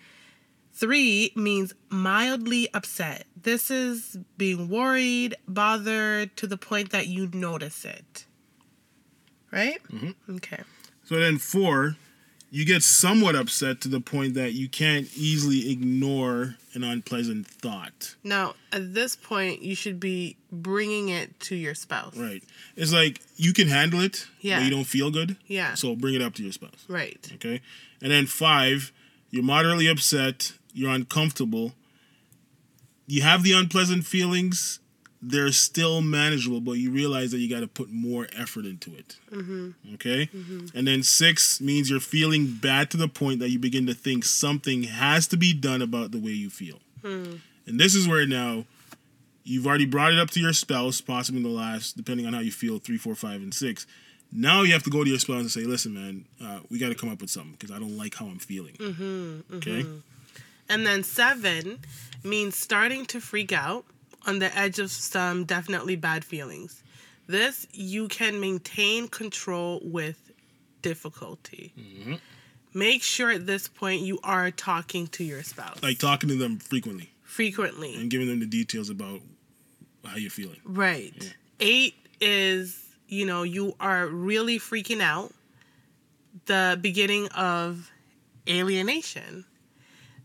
Three 0.75 1.31
means 1.35 1.73
mildly 1.89 2.67
upset. 2.73 3.25
This 3.39 3.69
is 3.69 4.17
being 4.37 4.69
worried, 4.69 5.35
bothered 5.47 6.35
to 6.37 6.47
the 6.47 6.57
point 6.57 6.91
that 6.91 7.07
you 7.07 7.29
notice 7.33 7.85
it. 7.85 8.25
Right? 9.51 9.77
Mm-hmm. 9.91 10.35
Okay. 10.37 10.63
So 11.05 11.19
then 11.19 11.37
four, 11.37 11.95
you 12.49 12.65
get 12.65 12.81
somewhat 12.81 13.35
upset 13.35 13.81
to 13.81 13.87
the 13.87 13.99
point 13.99 14.33
that 14.33 14.53
you 14.53 14.67
can't 14.67 15.07
easily 15.15 15.71
ignore 15.71 16.55
an 16.73 16.83
unpleasant 16.83 17.45
thought. 17.45 18.15
Now, 18.23 18.55
at 18.71 18.95
this 18.95 19.15
point, 19.15 19.61
you 19.61 19.75
should 19.75 19.99
be 19.99 20.37
bringing 20.51 21.09
it 21.09 21.39
to 21.41 21.55
your 21.55 21.75
spouse. 21.75 22.17
Right. 22.17 22.43
It's 22.75 22.91
like 22.91 23.21
you 23.35 23.53
can 23.53 23.67
handle 23.67 24.01
it, 24.01 24.25
Yeah. 24.41 24.57
but 24.59 24.65
you 24.65 24.71
don't 24.71 24.85
feel 24.85 25.11
good. 25.11 25.37
Yeah. 25.45 25.75
So 25.75 25.95
bring 25.95 26.15
it 26.15 26.21
up 26.23 26.33
to 26.35 26.43
your 26.43 26.51
spouse. 26.51 26.83
Right. 26.87 27.29
Okay. 27.35 27.61
And 28.03 28.11
then 28.11 28.27
five, 28.27 28.91
you're 29.31 29.43
moderately 29.43 29.87
upset, 29.87 30.53
you're 30.73 30.91
uncomfortable, 30.91 31.73
you 33.07 33.23
have 33.23 33.43
the 33.43 33.53
unpleasant 33.53 34.05
feelings, 34.05 34.79
they're 35.21 35.51
still 35.53 36.01
manageable, 36.01 36.59
but 36.59 36.73
you 36.73 36.91
realize 36.91 37.31
that 37.31 37.37
you 37.37 37.49
got 37.49 37.61
to 37.61 37.67
put 37.67 37.89
more 37.89 38.27
effort 38.37 38.65
into 38.65 38.93
it. 38.93 39.17
Mm-hmm. 39.31 39.95
Okay? 39.95 40.29
Mm-hmm. 40.35 40.77
And 40.77 40.85
then 40.85 41.01
six 41.01 41.61
means 41.61 41.89
you're 41.89 42.01
feeling 42.01 42.57
bad 42.61 42.91
to 42.91 42.97
the 42.97 43.07
point 43.07 43.39
that 43.39 43.49
you 43.49 43.57
begin 43.57 43.85
to 43.87 43.93
think 43.93 44.25
something 44.25 44.83
has 44.83 45.25
to 45.27 45.37
be 45.37 45.53
done 45.53 45.81
about 45.81 46.11
the 46.11 46.19
way 46.19 46.31
you 46.31 46.49
feel. 46.49 46.79
Mm. 47.01 47.39
And 47.65 47.79
this 47.79 47.95
is 47.95 48.07
where 48.07 48.27
now 48.27 48.65
you've 49.45 49.65
already 49.65 49.85
brought 49.85 50.11
it 50.11 50.19
up 50.19 50.29
to 50.31 50.41
your 50.41 50.53
spouse, 50.53 50.99
possibly 50.99 51.41
in 51.41 51.43
the 51.43 51.49
last, 51.49 51.95
depending 51.95 52.25
on 52.25 52.33
how 52.33 52.39
you 52.39 52.51
feel, 52.51 52.79
three, 52.79 52.97
four, 52.97 53.15
five, 53.15 53.41
and 53.41 53.53
six. 53.53 53.87
Now 54.35 54.63
you 54.63 54.73
have 54.73 54.83
to 54.83 54.89
go 54.89 55.03
to 55.03 55.09
your 55.09 55.19
spouse 55.19 55.41
and 55.41 55.51
say, 55.51 55.61
listen, 55.61 55.93
man, 55.93 56.25
uh, 56.43 56.59
we 56.69 56.79
got 56.79 56.89
to 56.89 56.95
come 56.95 57.09
up 57.09 57.21
with 57.21 57.29
something 57.29 57.51
because 57.51 57.71
I 57.71 57.79
don't 57.79 57.97
like 57.97 58.15
how 58.15 58.25
I'm 58.25 58.39
feeling. 58.39 58.73
Mm-hmm, 58.73 59.57
okay? 59.57 59.85
And 60.69 60.85
then 60.85 61.03
seven 61.03 61.79
means 62.23 62.57
starting 62.57 63.05
to 63.07 63.19
freak 63.19 63.51
out 63.51 63.85
on 64.25 64.39
the 64.39 64.55
edge 64.57 64.79
of 64.79 64.89
some 64.91 65.43
definitely 65.45 65.95
bad 65.95 66.25
feelings. 66.25 66.81
This 67.27 67.67
you 67.71 68.07
can 68.07 68.39
maintain 68.39 69.07
control 69.07 69.81
with 69.83 70.31
difficulty. 70.81 71.73
Mm-hmm. 71.77 72.15
Make 72.73 73.03
sure 73.03 73.29
at 73.29 73.45
this 73.45 73.67
point 73.67 74.01
you 74.01 74.19
are 74.23 74.49
talking 74.51 75.07
to 75.07 75.23
your 75.23 75.43
spouse. 75.43 75.81
Like 75.83 75.99
talking 75.99 76.29
to 76.29 76.35
them 76.35 76.57
frequently. 76.57 77.11
Frequently. 77.23 77.95
And 77.95 78.09
giving 78.09 78.27
them 78.27 78.39
the 78.39 78.45
details 78.45 78.89
about 78.89 79.21
how 80.03 80.17
you're 80.17 80.31
feeling. 80.31 80.59
Right. 80.65 81.13
Yeah. 81.19 81.29
Eight 81.59 81.95
is, 82.19 82.82
you 83.13 83.25
know, 83.25 83.43
you 83.43 83.75
are 83.79 84.07
really 84.07 84.59
freaking 84.59 85.01
out. 85.01 85.31
The 86.45 86.77
beginning 86.81 87.27
of 87.29 87.91
alienation. 88.49 89.45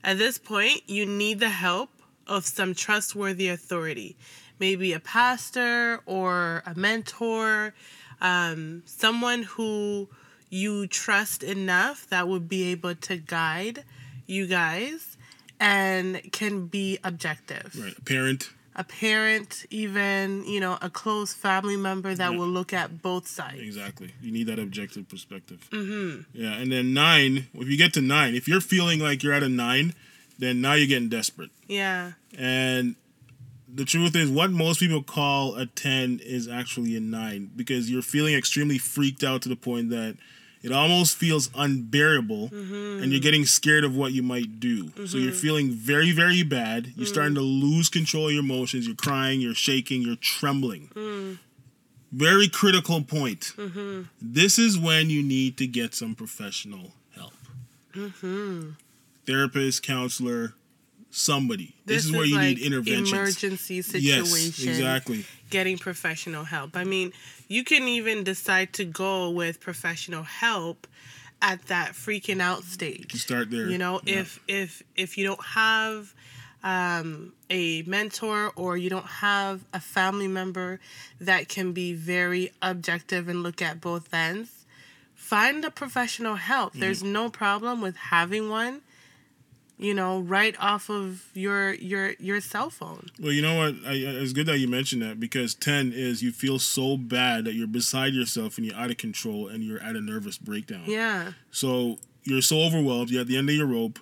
At 0.02 0.18
this 0.18 0.38
point, 0.38 0.82
you 0.86 1.04
need 1.04 1.38
the 1.38 1.50
help 1.50 1.90
of 2.26 2.46
some 2.46 2.74
trustworthy 2.74 3.48
authority, 3.48 4.16
maybe 4.58 4.92
a 4.92 5.00
pastor 5.00 6.00
or 6.06 6.62
a 6.64 6.74
mentor, 6.74 7.74
um, 8.20 8.82
someone 8.86 9.42
who 9.42 10.08
you 10.50 10.86
trust 10.86 11.42
enough 11.42 12.08
that 12.08 12.26
would 12.26 12.48
be 12.48 12.70
able 12.70 12.94
to 12.94 13.16
guide 13.16 13.84
you 14.26 14.46
guys 14.46 15.16
and 15.60 16.32
can 16.32 16.66
be 16.66 16.98
objective. 17.04 17.76
Right, 17.78 17.96
a 17.98 18.02
parent. 18.02 18.50
A 18.78 18.84
parent, 18.84 19.66
even, 19.70 20.44
you 20.44 20.60
know, 20.60 20.78
a 20.80 20.88
close 20.88 21.34
family 21.34 21.76
member 21.76 22.14
that 22.14 22.30
yeah. 22.30 22.38
will 22.38 22.46
look 22.46 22.72
at 22.72 23.02
both 23.02 23.26
sides. 23.26 23.58
Exactly. 23.58 24.14
You 24.22 24.30
need 24.30 24.46
that 24.46 24.60
objective 24.60 25.08
perspective. 25.08 25.68
Mm-hmm. 25.72 26.20
Yeah, 26.32 26.52
and 26.52 26.70
then 26.70 26.94
nine, 26.94 27.48
if 27.54 27.68
you 27.68 27.76
get 27.76 27.92
to 27.94 28.00
nine, 28.00 28.36
if 28.36 28.46
you're 28.46 28.60
feeling 28.60 29.00
like 29.00 29.24
you're 29.24 29.32
at 29.32 29.42
a 29.42 29.48
nine, 29.48 29.94
then 30.38 30.60
now 30.60 30.74
you're 30.74 30.86
getting 30.86 31.08
desperate. 31.08 31.50
Yeah. 31.66 32.12
And 32.38 32.94
the 33.72 33.84
truth 33.84 34.14
is, 34.14 34.30
what 34.30 34.50
most 34.50 34.78
people 34.80 35.02
call 35.02 35.56
a 35.56 35.66
10 35.66 36.20
is 36.24 36.48
actually 36.48 36.96
a 36.96 37.00
9 37.00 37.50
because 37.56 37.90
you're 37.90 38.00
feeling 38.00 38.34
extremely 38.34 38.78
freaked 38.78 39.24
out 39.24 39.42
to 39.42 39.48
the 39.48 39.56
point 39.56 39.90
that 39.90 40.16
it 40.62 40.72
almost 40.72 41.16
feels 41.16 41.50
unbearable 41.56 42.48
mm-hmm. 42.48 43.02
and 43.02 43.12
you're 43.12 43.20
getting 43.20 43.44
scared 43.44 43.84
of 43.84 43.96
what 43.96 44.12
you 44.12 44.22
might 44.22 44.60
do. 44.60 44.84
Mm-hmm. 44.84 45.06
So 45.06 45.18
you're 45.18 45.30
mm-hmm. 45.30 45.40
feeling 45.40 45.70
very, 45.70 46.12
very 46.12 46.42
bad. 46.42 46.86
You're 46.86 46.92
mm-hmm. 46.92 47.04
starting 47.04 47.34
to 47.34 47.40
lose 47.40 47.88
control 47.88 48.26
of 48.26 48.32
your 48.32 48.42
emotions. 48.42 48.86
You're 48.86 48.96
crying, 48.96 49.40
you're 49.40 49.54
shaking, 49.54 50.02
you're 50.02 50.16
trembling. 50.16 50.90
Mm. 50.94 51.38
Very 52.10 52.48
critical 52.48 53.02
point. 53.02 53.52
Mm-hmm. 53.56 54.02
This 54.20 54.58
is 54.58 54.78
when 54.78 55.10
you 55.10 55.22
need 55.22 55.56
to 55.58 55.66
get 55.66 55.94
some 55.94 56.14
professional 56.14 56.92
help. 57.14 57.34
Mm-hmm 57.94 58.70
therapist, 59.28 59.82
counselor, 59.82 60.54
somebody. 61.18 61.74
This, 61.84 61.96
this 61.96 62.04
is, 62.04 62.10
is, 62.10 62.16
where 62.16 62.24
you 62.24 62.36
like 62.36 62.56
need 62.56 62.58
intervention. 62.60 63.18
Emergency 63.18 63.82
situation. 63.82 64.06
Yes, 64.06 64.64
exactly. 64.64 65.24
Getting 65.50 65.78
professional 65.78 66.44
help. 66.44 66.76
I 66.76 66.84
mean, 66.84 67.12
you 67.48 67.64
can 67.64 67.88
even 67.88 68.24
decide 68.24 68.72
to 68.74 68.84
go 68.84 69.30
with 69.30 69.60
professional 69.60 70.22
help 70.22 70.86
at 71.40 71.62
that 71.66 71.92
freaking 71.92 72.40
out 72.40 72.64
stage. 72.64 73.12
You 73.12 73.18
start 73.18 73.50
there. 73.50 73.68
You 73.68 73.78
know, 73.78 74.00
yeah. 74.04 74.20
if 74.20 74.40
if 74.48 74.82
if 74.96 75.18
you 75.18 75.26
don't 75.26 75.44
have 75.44 76.14
um, 76.62 77.32
a 77.50 77.82
mentor 77.82 78.52
or 78.56 78.76
you 78.76 78.90
don't 78.90 79.06
have 79.06 79.64
a 79.72 79.80
family 79.80 80.28
member 80.28 80.80
that 81.20 81.48
can 81.48 81.72
be 81.72 81.94
very 81.94 82.52
objective 82.60 83.28
and 83.28 83.42
look 83.42 83.62
at 83.62 83.80
both 83.80 84.12
ends, 84.12 84.66
find 85.14 85.64
a 85.64 85.70
professional 85.70 86.36
help. 86.36 86.72
Mm-hmm. 86.72 86.80
There's 86.80 87.02
no 87.02 87.30
problem 87.30 87.80
with 87.80 87.96
having 87.96 88.50
one 88.50 88.82
you 89.78 89.94
know, 89.94 90.18
right 90.18 90.56
off 90.60 90.90
of 90.90 91.28
your 91.34 91.74
your 91.74 92.14
your 92.18 92.40
cell 92.40 92.68
phone. 92.68 93.08
Well, 93.20 93.32
you 93.32 93.42
know 93.42 93.56
what? 93.56 93.74
I, 93.86 93.94
it's 93.94 94.32
good 94.32 94.46
that 94.46 94.58
you 94.58 94.68
mentioned 94.68 95.02
that 95.02 95.20
because 95.20 95.54
ten 95.54 95.92
is 95.94 96.22
you 96.22 96.32
feel 96.32 96.58
so 96.58 96.96
bad 96.96 97.44
that 97.44 97.54
you're 97.54 97.68
beside 97.68 98.12
yourself 98.12 98.58
and 98.58 98.66
you're 98.66 98.76
out 98.76 98.90
of 98.90 98.96
control 98.96 99.48
and 99.48 99.62
you're 99.62 99.80
at 99.80 99.96
a 99.96 100.00
nervous 100.00 100.36
breakdown. 100.36 100.82
Yeah. 100.86 101.32
So 101.50 101.98
you're 102.24 102.42
so 102.42 102.60
overwhelmed. 102.62 103.10
You're 103.10 103.22
at 103.22 103.28
the 103.28 103.36
end 103.36 103.48
of 103.48 103.54
your 103.54 103.66
rope, 103.66 104.00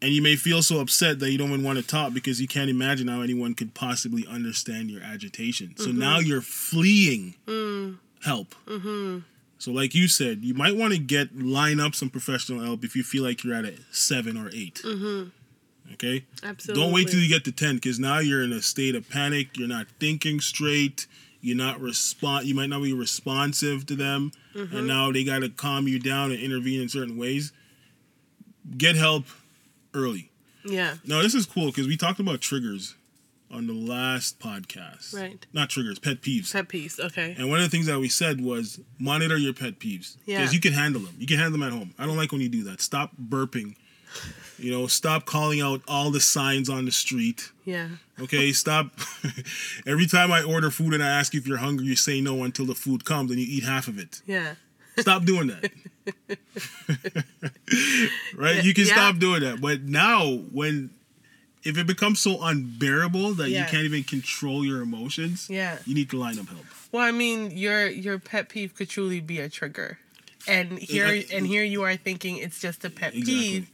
and 0.00 0.12
you 0.12 0.22
may 0.22 0.36
feel 0.36 0.62
so 0.62 0.78
upset 0.80 1.18
that 1.18 1.30
you 1.30 1.38
don't 1.38 1.50
even 1.50 1.64
want 1.64 1.78
to 1.78 1.86
talk 1.86 2.14
because 2.14 2.40
you 2.40 2.46
can't 2.46 2.70
imagine 2.70 3.08
how 3.08 3.20
anyone 3.20 3.54
could 3.54 3.74
possibly 3.74 4.26
understand 4.26 4.90
your 4.90 5.02
agitation. 5.02 5.74
So 5.76 5.88
mm-hmm. 5.88 5.98
now 5.98 6.18
you're 6.20 6.40
fleeing 6.40 7.34
mm. 7.46 7.98
help. 8.24 8.54
Mm-hmm. 8.66 9.18
So, 9.58 9.72
like 9.72 9.94
you 9.94 10.06
said, 10.08 10.44
you 10.44 10.54
might 10.54 10.76
want 10.76 10.92
to 10.92 10.98
get 10.98 11.38
line 11.38 11.80
up 11.80 11.94
some 11.94 12.10
professional 12.10 12.62
help 12.62 12.84
if 12.84 12.94
you 12.94 13.02
feel 13.02 13.24
like 13.24 13.42
you're 13.42 13.54
at 13.54 13.64
a 13.64 13.74
seven 13.90 14.36
or 14.36 14.48
8 14.48 14.82
mm-hmm. 14.84 15.28
Okay. 15.92 16.24
Absolutely. 16.42 16.82
Don't 16.82 16.92
wait 16.92 17.08
till 17.08 17.20
you 17.20 17.28
get 17.28 17.44
to 17.44 17.52
ten 17.52 17.76
because 17.76 17.98
now 17.98 18.18
you're 18.18 18.42
in 18.42 18.52
a 18.52 18.60
state 18.60 18.94
of 18.94 19.08
panic. 19.08 19.56
You're 19.56 19.68
not 19.68 19.86
thinking 20.00 20.40
straight. 20.40 21.06
You're 21.40 21.56
not 21.56 21.80
respond. 21.80 22.46
You 22.46 22.54
might 22.54 22.68
not 22.68 22.82
be 22.82 22.92
responsive 22.92 23.86
to 23.86 23.94
them, 23.94 24.32
mm-hmm. 24.54 24.76
and 24.76 24.86
now 24.86 25.12
they 25.12 25.22
got 25.22 25.40
to 25.40 25.48
calm 25.48 25.86
you 25.86 26.00
down 26.00 26.32
and 26.32 26.40
intervene 26.40 26.82
in 26.82 26.88
certain 26.88 27.16
ways. 27.16 27.52
Get 28.76 28.96
help 28.96 29.26
early. 29.94 30.30
Yeah. 30.64 30.96
No, 31.04 31.22
this 31.22 31.34
is 31.34 31.46
cool 31.46 31.66
because 31.66 31.86
we 31.86 31.96
talked 31.96 32.18
about 32.18 32.40
triggers 32.40 32.96
on 33.50 33.66
the 33.66 33.72
last 33.72 34.40
podcast. 34.40 35.14
Right. 35.14 35.44
Not 35.52 35.70
triggers, 35.70 35.98
pet 35.98 36.20
peeves. 36.20 36.52
Pet 36.52 36.68
peeves, 36.68 36.98
okay. 36.98 37.34
And 37.38 37.48
one 37.48 37.58
of 37.58 37.64
the 37.64 37.70
things 37.70 37.86
that 37.86 37.98
we 37.98 38.08
said 38.08 38.40
was 38.40 38.80
monitor 38.98 39.36
your 39.36 39.52
pet 39.52 39.78
peeves. 39.78 40.16
Yeah. 40.26 40.38
Because 40.38 40.54
you 40.54 40.60
can 40.60 40.72
handle 40.72 41.00
them. 41.02 41.14
You 41.18 41.26
can 41.26 41.36
handle 41.36 41.52
them 41.52 41.62
at 41.62 41.72
home. 41.72 41.94
I 41.98 42.06
don't 42.06 42.16
like 42.16 42.32
when 42.32 42.40
you 42.40 42.48
do 42.48 42.64
that. 42.64 42.80
Stop 42.80 43.10
burping. 43.16 43.76
You 44.58 44.70
know, 44.70 44.86
stop 44.86 45.26
calling 45.26 45.60
out 45.60 45.82
all 45.86 46.10
the 46.10 46.20
signs 46.20 46.70
on 46.70 46.86
the 46.86 46.90
street. 46.90 47.52
Yeah. 47.64 47.88
Okay, 48.18 48.52
stop. 48.52 48.86
Every 49.86 50.06
time 50.06 50.32
I 50.32 50.42
order 50.42 50.70
food 50.70 50.94
and 50.94 51.02
I 51.02 51.08
ask 51.08 51.34
you 51.34 51.40
if 51.40 51.46
you're 51.46 51.58
hungry, 51.58 51.86
you 51.86 51.96
say 51.96 52.22
no 52.22 52.42
until 52.42 52.64
the 52.64 52.74
food 52.74 53.04
comes 53.04 53.30
and 53.30 53.38
you 53.38 53.46
eat 53.46 53.64
half 53.64 53.86
of 53.86 53.98
it. 53.98 54.22
Yeah. 54.26 54.54
Stop 54.98 55.24
doing 55.24 55.48
that. 55.48 55.70
right? 58.36 58.64
You 58.64 58.72
can 58.72 58.86
yeah. 58.86 58.94
stop 58.94 59.18
doing 59.18 59.42
that. 59.42 59.60
But 59.60 59.82
now, 59.82 60.26
when 60.52 60.90
if 61.66 61.76
it 61.76 61.86
becomes 61.86 62.20
so 62.20 62.42
unbearable 62.42 63.34
that 63.34 63.50
yeah. 63.50 63.64
you 63.64 63.70
can't 63.70 63.84
even 63.84 64.04
control 64.04 64.64
your 64.64 64.82
emotions, 64.82 65.50
yeah, 65.50 65.78
you 65.84 65.94
need 65.94 66.08
to 66.10 66.16
line 66.16 66.38
up 66.38 66.48
help. 66.48 66.64
Well, 66.92 67.02
I 67.02 67.10
mean, 67.10 67.50
your 67.50 67.88
your 67.88 68.18
pet 68.18 68.48
peeve 68.48 68.74
could 68.74 68.88
truly 68.88 69.20
be 69.20 69.40
a 69.40 69.48
trigger, 69.48 69.98
and 70.46 70.78
here 70.78 71.06
I, 71.06 71.26
and 71.32 71.46
here 71.46 71.64
you 71.64 71.82
are 71.82 71.96
thinking 71.96 72.36
it's 72.36 72.60
just 72.60 72.84
a 72.84 72.90
pet 72.90 73.14
exactly. 73.14 73.34
peeve 73.34 73.70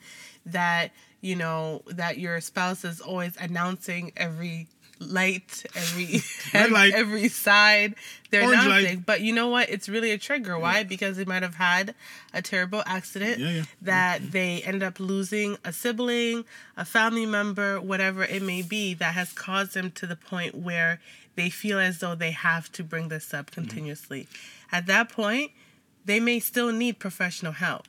that 0.47 0.91
you 1.21 1.37
know 1.37 1.83
that 1.87 2.19
your 2.19 2.41
spouse 2.41 2.85
is 2.85 3.01
always 3.01 3.37
announcing 3.37 4.13
every 4.17 4.69
light, 5.03 5.65
every 5.75 6.23
light. 6.71 6.95
every 6.95 7.29
side 7.29 7.95
they're 8.31 8.45
Orange 8.45 8.65
announcing. 8.65 8.87
Light. 8.87 9.07
But 9.07 9.21
you 9.21 9.35
know 9.35 9.49
what? 9.49 9.69
It's 9.69 9.89
really 9.89 10.11
a 10.11 10.19
trigger. 10.19 10.59
Why? 10.59 10.79
Yeah. 10.79 10.83
Because 10.85 11.17
they 11.19 11.27
might 11.27 11.43
have 11.43 11.57
had 11.57 11.95
a 12.33 12.41
terrible 12.41 12.83
accident 12.87 13.39
yeah, 13.39 13.51
yeah. 13.51 13.63
that 13.83 14.33
they 14.33 14.63
end 14.63 14.83
up 14.83 14.99
losing 14.99 15.59
a 15.65 15.73
sibling, 15.73 16.45
a 16.77 16.85
family 16.85 17.27
member, 17.27 17.81
whatever 17.81 18.25
it 18.25 18.43
may 18.43 18.63
be, 18.63 18.95
that 18.95 19.15
has 19.15 19.33
caused 19.33 19.75
them 19.75 19.91
to 19.93 20.07
the 20.07 20.17
point 20.17 20.55
where 20.55 20.99
they 21.35 21.51
feel 21.51 21.79
as 21.79 21.99
though 21.99 22.15
they 22.15 22.31
have 22.31 22.73
to 22.73 22.83
bring 22.83 23.09
this 23.09 23.35
up 23.35 23.51
mm-hmm. 23.51 23.61
continuously. 23.61 24.23
Mm-hmm. 24.23 24.77
At 24.77 24.87
that 24.87 25.11
point, 25.11 25.51
they 26.05 26.19
may 26.19 26.41
still 26.41 26.73
need 26.73 26.99
professional 26.99 27.53
help. 27.53 27.87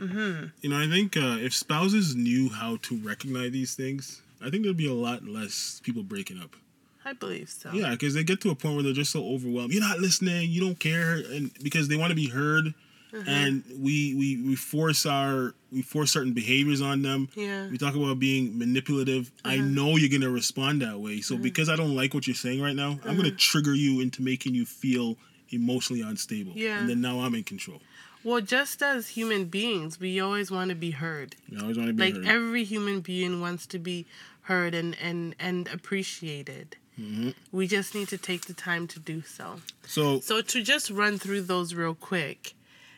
Mm-hmm. 0.00 0.46
You 0.62 0.70
know, 0.70 0.78
I 0.78 0.88
think 0.88 1.16
uh, 1.16 1.36
if 1.40 1.54
spouses 1.54 2.16
knew 2.16 2.48
how 2.48 2.78
to 2.82 2.96
recognize 2.96 3.52
these 3.52 3.74
things, 3.74 4.22
I 4.44 4.50
think 4.50 4.62
there'll 4.62 4.74
be 4.74 4.88
a 4.88 4.94
lot 4.94 5.26
less 5.26 5.80
people 5.84 6.02
breaking 6.02 6.40
up. 6.40 6.56
I 7.04 7.14
believe 7.14 7.48
so. 7.48 7.70
Yeah, 7.72 7.90
because 7.90 8.14
they 8.14 8.24
get 8.24 8.40
to 8.42 8.50
a 8.50 8.54
point 8.54 8.74
where 8.74 8.82
they're 8.82 8.92
just 8.92 9.10
so 9.10 9.24
overwhelmed. 9.24 9.72
You're 9.72 9.82
not 9.82 10.00
listening. 10.00 10.50
You 10.50 10.60
don't 10.60 10.78
care, 10.78 11.14
and 11.16 11.50
because 11.62 11.88
they 11.88 11.96
want 11.96 12.10
to 12.10 12.16
be 12.16 12.28
heard, 12.28 12.74
uh-huh. 13.12 13.24
and 13.26 13.64
we, 13.78 14.14
we 14.14 14.42
we 14.42 14.54
force 14.54 15.06
our 15.06 15.54
we 15.72 15.82
force 15.82 16.12
certain 16.12 16.32
behaviors 16.32 16.80
on 16.80 17.02
them. 17.02 17.28
Yeah. 17.34 17.68
We 17.68 17.78
talk 17.78 17.94
about 17.94 18.18
being 18.18 18.58
manipulative. 18.58 19.32
Uh-huh. 19.44 19.54
I 19.54 19.58
know 19.58 19.96
you're 19.96 20.10
gonna 20.10 20.30
respond 20.30 20.82
that 20.82 21.00
way. 21.00 21.20
So 21.20 21.34
uh-huh. 21.34 21.42
because 21.42 21.68
I 21.68 21.76
don't 21.76 21.96
like 21.96 22.12
what 22.12 22.26
you're 22.26 22.36
saying 22.36 22.60
right 22.60 22.76
now, 22.76 22.98
I'm 23.04 23.16
gonna 23.16 23.30
trigger 23.30 23.74
you 23.74 24.00
into 24.00 24.22
making 24.22 24.54
you 24.54 24.66
feel 24.66 25.16
emotionally 25.50 26.02
unstable. 26.02 26.52
Yeah. 26.54 26.80
And 26.80 26.88
then 26.88 27.00
now 27.00 27.20
I'm 27.20 27.34
in 27.34 27.44
control. 27.44 27.80
Well, 28.22 28.42
just 28.42 28.82
as 28.82 29.08
human 29.08 29.46
beings, 29.46 29.98
we 29.98 30.20
always 30.20 30.50
want 30.50 30.68
to 30.68 30.76
be 30.76 30.90
heard. 30.90 31.36
You 31.48 31.58
always 31.58 31.78
want 31.78 31.88
to 31.88 31.94
be 31.94 32.04
Like 32.04 32.14
heard. 32.14 32.26
every 32.26 32.64
human 32.64 33.00
being 33.00 33.40
wants 33.40 33.66
to 33.68 33.78
be 33.78 34.06
heard 34.50 34.74
and 34.74 34.96
and 35.00 35.34
and 35.38 35.68
appreciated. 35.68 36.76
Mm-hmm. 36.98 37.30
We 37.52 37.66
just 37.68 37.94
need 37.94 38.08
to 38.08 38.18
take 38.18 38.46
the 38.46 38.52
time 38.52 38.86
to 38.88 38.98
do 38.98 39.22
so. 39.22 39.60
so 39.86 40.20
So 40.20 40.42
to 40.42 40.62
just 40.62 40.90
run 40.90 41.18
through 41.18 41.42
those 41.42 41.72
real 41.72 41.94
quick, 41.94 42.54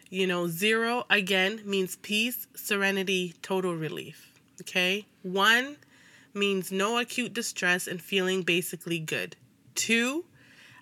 you 0.09 0.27
know, 0.27 0.49
zero 0.49 1.05
again 1.11 1.61
means 1.65 1.97
peace, 1.97 2.47
serenity, 2.55 3.35
total 3.43 3.77
relief. 3.77 4.41
Okay? 4.63 5.07
One 5.23 5.77
means 6.35 6.73
no 6.73 6.99
acute 6.99 7.35
distress 7.35 7.87
and 7.87 8.01
feeling 8.01 8.43
basically 8.43 8.99
good. 8.99 9.37
Two, 9.75 10.25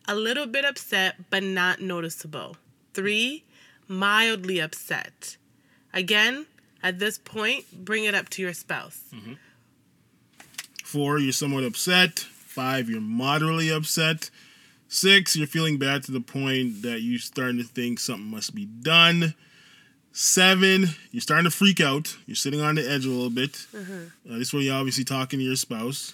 a 0.06 0.14
little 0.14 0.46
bit 0.46 0.64
upset 0.64 1.16
but 1.30 1.42
not 1.42 1.80
noticeable. 1.80 2.56
Three, 2.94 3.44
mildly 3.88 4.60
upset. 4.60 5.36
Again, 5.92 6.46
at 6.82 6.98
this 7.00 7.18
point, 7.18 7.84
bring 7.84 8.04
it 8.04 8.14
up 8.14 8.28
to 8.30 8.42
your 8.42 8.54
spouse. 8.54 9.02
Four, 10.90 11.20
you're 11.20 11.30
somewhat 11.30 11.62
upset. 11.62 12.18
Five, 12.18 12.90
you're 12.90 13.00
moderately 13.00 13.70
upset. 13.70 14.28
Six, 14.88 15.36
you're 15.36 15.46
feeling 15.46 15.78
bad 15.78 16.02
to 16.02 16.10
the 16.10 16.20
point 16.20 16.82
that 16.82 17.00
you're 17.00 17.20
starting 17.20 17.58
to 17.58 17.62
think 17.64 18.00
something 18.00 18.28
must 18.28 18.56
be 18.56 18.64
done. 18.64 19.34
Seven, 20.10 20.86
you're 21.12 21.20
starting 21.20 21.44
to 21.44 21.50
freak 21.52 21.80
out. 21.80 22.16
You're 22.26 22.34
sitting 22.34 22.60
on 22.60 22.74
the 22.74 22.90
edge 22.90 23.06
a 23.06 23.08
little 23.08 23.30
bit. 23.30 23.68
Uh, 24.28 24.38
this 24.38 24.48
is 24.48 24.52
where 24.52 24.62
you're 24.62 24.74
obviously 24.74 25.04
talking 25.04 25.38
to 25.38 25.44
your 25.44 25.54
spouse. 25.54 26.12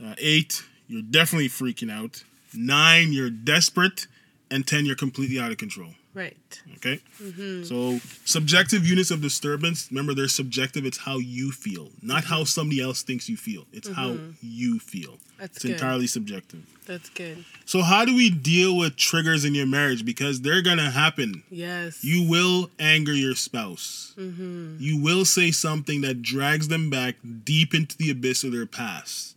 Uh, 0.00 0.14
eight, 0.18 0.62
you're 0.86 1.02
definitely 1.02 1.48
freaking 1.48 1.90
out. 1.90 2.22
Nine, 2.54 3.12
you're 3.12 3.28
desperate. 3.28 4.06
And 4.52 4.64
10, 4.64 4.86
you're 4.86 4.94
completely 4.94 5.40
out 5.40 5.50
of 5.50 5.56
control. 5.58 5.94
Right. 6.14 6.62
Okay. 6.76 7.00
Mm-hmm. 7.22 7.64
So 7.64 7.98
subjective 8.24 8.86
units 8.86 9.10
of 9.10 9.22
disturbance. 9.22 9.88
Remember, 9.90 10.14
they're 10.14 10.28
subjective. 10.28 10.84
It's 10.84 10.98
how 10.98 11.18
you 11.18 11.52
feel, 11.52 11.88
not 12.02 12.24
how 12.24 12.44
somebody 12.44 12.82
else 12.82 13.02
thinks 13.02 13.28
you 13.28 13.36
feel. 13.36 13.64
It's 13.72 13.88
how 13.88 14.10
mm-hmm. 14.10 14.32
you 14.42 14.78
feel. 14.78 15.18
That's 15.38 15.56
it's 15.56 15.64
good. 15.64 15.72
entirely 15.72 16.06
subjective. 16.06 16.66
That's 16.86 17.08
good. 17.10 17.44
So 17.64 17.80
how 17.80 18.04
do 18.04 18.14
we 18.14 18.28
deal 18.28 18.76
with 18.76 18.96
triggers 18.96 19.44
in 19.44 19.54
your 19.54 19.66
marriage? 19.66 20.04
Because 20.04 20.42
they're 20.42 20.62
gonna 20.62 20.90
happen. 20.90 21.44
Yes. 21.50 22.04
You 22.04 22.28
will 22.28 22.70
anger 22.78 23.14
your 23.14 23.34
spouse. 23.34 24.14
Mm-hmm. 24.18 24.76
You 24.80 25.02
will 25.02 25.24
say 25.24 25.50
something 25.50 26.02
that 26.02 26.20
drags 26.20 26.68
them 26.68 26.90
back 26.90 27.16
deep 27.44 27.72
into 27.74 27.96
the 27.96 28.10
abyss 28.10 28.44
of 28.44 28.52
their 28.52 28.66
past. 28.66 29.36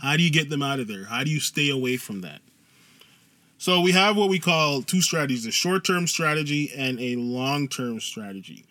How 0.00 0.16
do 0.16 0.22
you 0.22 0.30
get 0.30 0.50
them 0.50 0.62
out 0.62 0.78
of 0.78 0.86
there? 0.86 1.06
How 1.06 1.24
do 1.24 1.30
you 1.30 1.40
stay 1.40 1.68
away 1.68 1.96
from 1.96 2.20
that? 2.20 2.40
So 3.62 3.80
we 3.80 3.92
have 3.92 4.16
what 4.16 4.28
we 4.28 4.40
call 4.40 4.82
two 4.82 5.00
strategies: 5.00 5.46
a 5.46 5.52
short-term 5.52 6.08
strategy 6.08 6.72
and 6.76 6.98
a 6.98 7.14
long-term 7.14 8.00
strategy. 8.00 8.64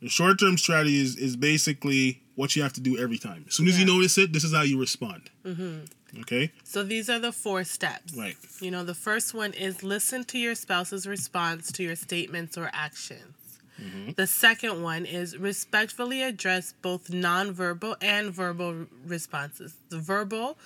The 0.00 0.08
short-term 0.08 0.56
strategy 0.56 1.00
is, 1.00 1.16
is 1.16 1.34
basically 1.34 2.22
what 2.36 2.54
you 2.54 2.62
have 2.62 2.72
to 2.74 2.80
do 2.80 2.96
every 2.96 3.18
time. 3.18 3.46
As 3.48 3.56
soon 3.56 3.66
as 3.66 3.76
you 3.76 3.84
notice 3.84 4.18
it, 4.18 4.32
this 4.32 4.44
is 4.44 4.54
how 4.54 4.62
you 4.62 4.78
respond. 4.78 5.30
Mm-hmm. 5.44 6.20
Okay, 6.20 6.52
So 6.62 6.84
these 6.84 7.10
are 7.10 7.18
the 7.18 7.32
four 7.32 7.64
steps. 7.64 8.16
right. 8.16 8.36
You 8.60 8.70
know, 8.70 8.84
the 8.84 8.94
first 8.94 9.34
one 9.34 9.52
is 9.52 9.82
listen 9.82 10.22
to 10.26 10.38
your 10.38 10.54
spouse's 10.54 11.08
response 11.08 11.72
to 11.72 11.82
your 11.82 11.96
statements 11.96 12.56
or 12.56 12.70
actions. 12.72 13.34
Mm-hmm. 13.82 14.12
The 14.12 14.28
second 14.28 14.80
one 14.80 15.06
is 15.06 15.36
respectfully 15.38 16.22
address 16.22 16.72
both 16.82 17.08
nonverbal 17.08 17.96
and 18.00 18.30
verbal 18.32 18.86
responses. 19.04 19.74
The 19.88 19.98
verbal, 19.98 20.56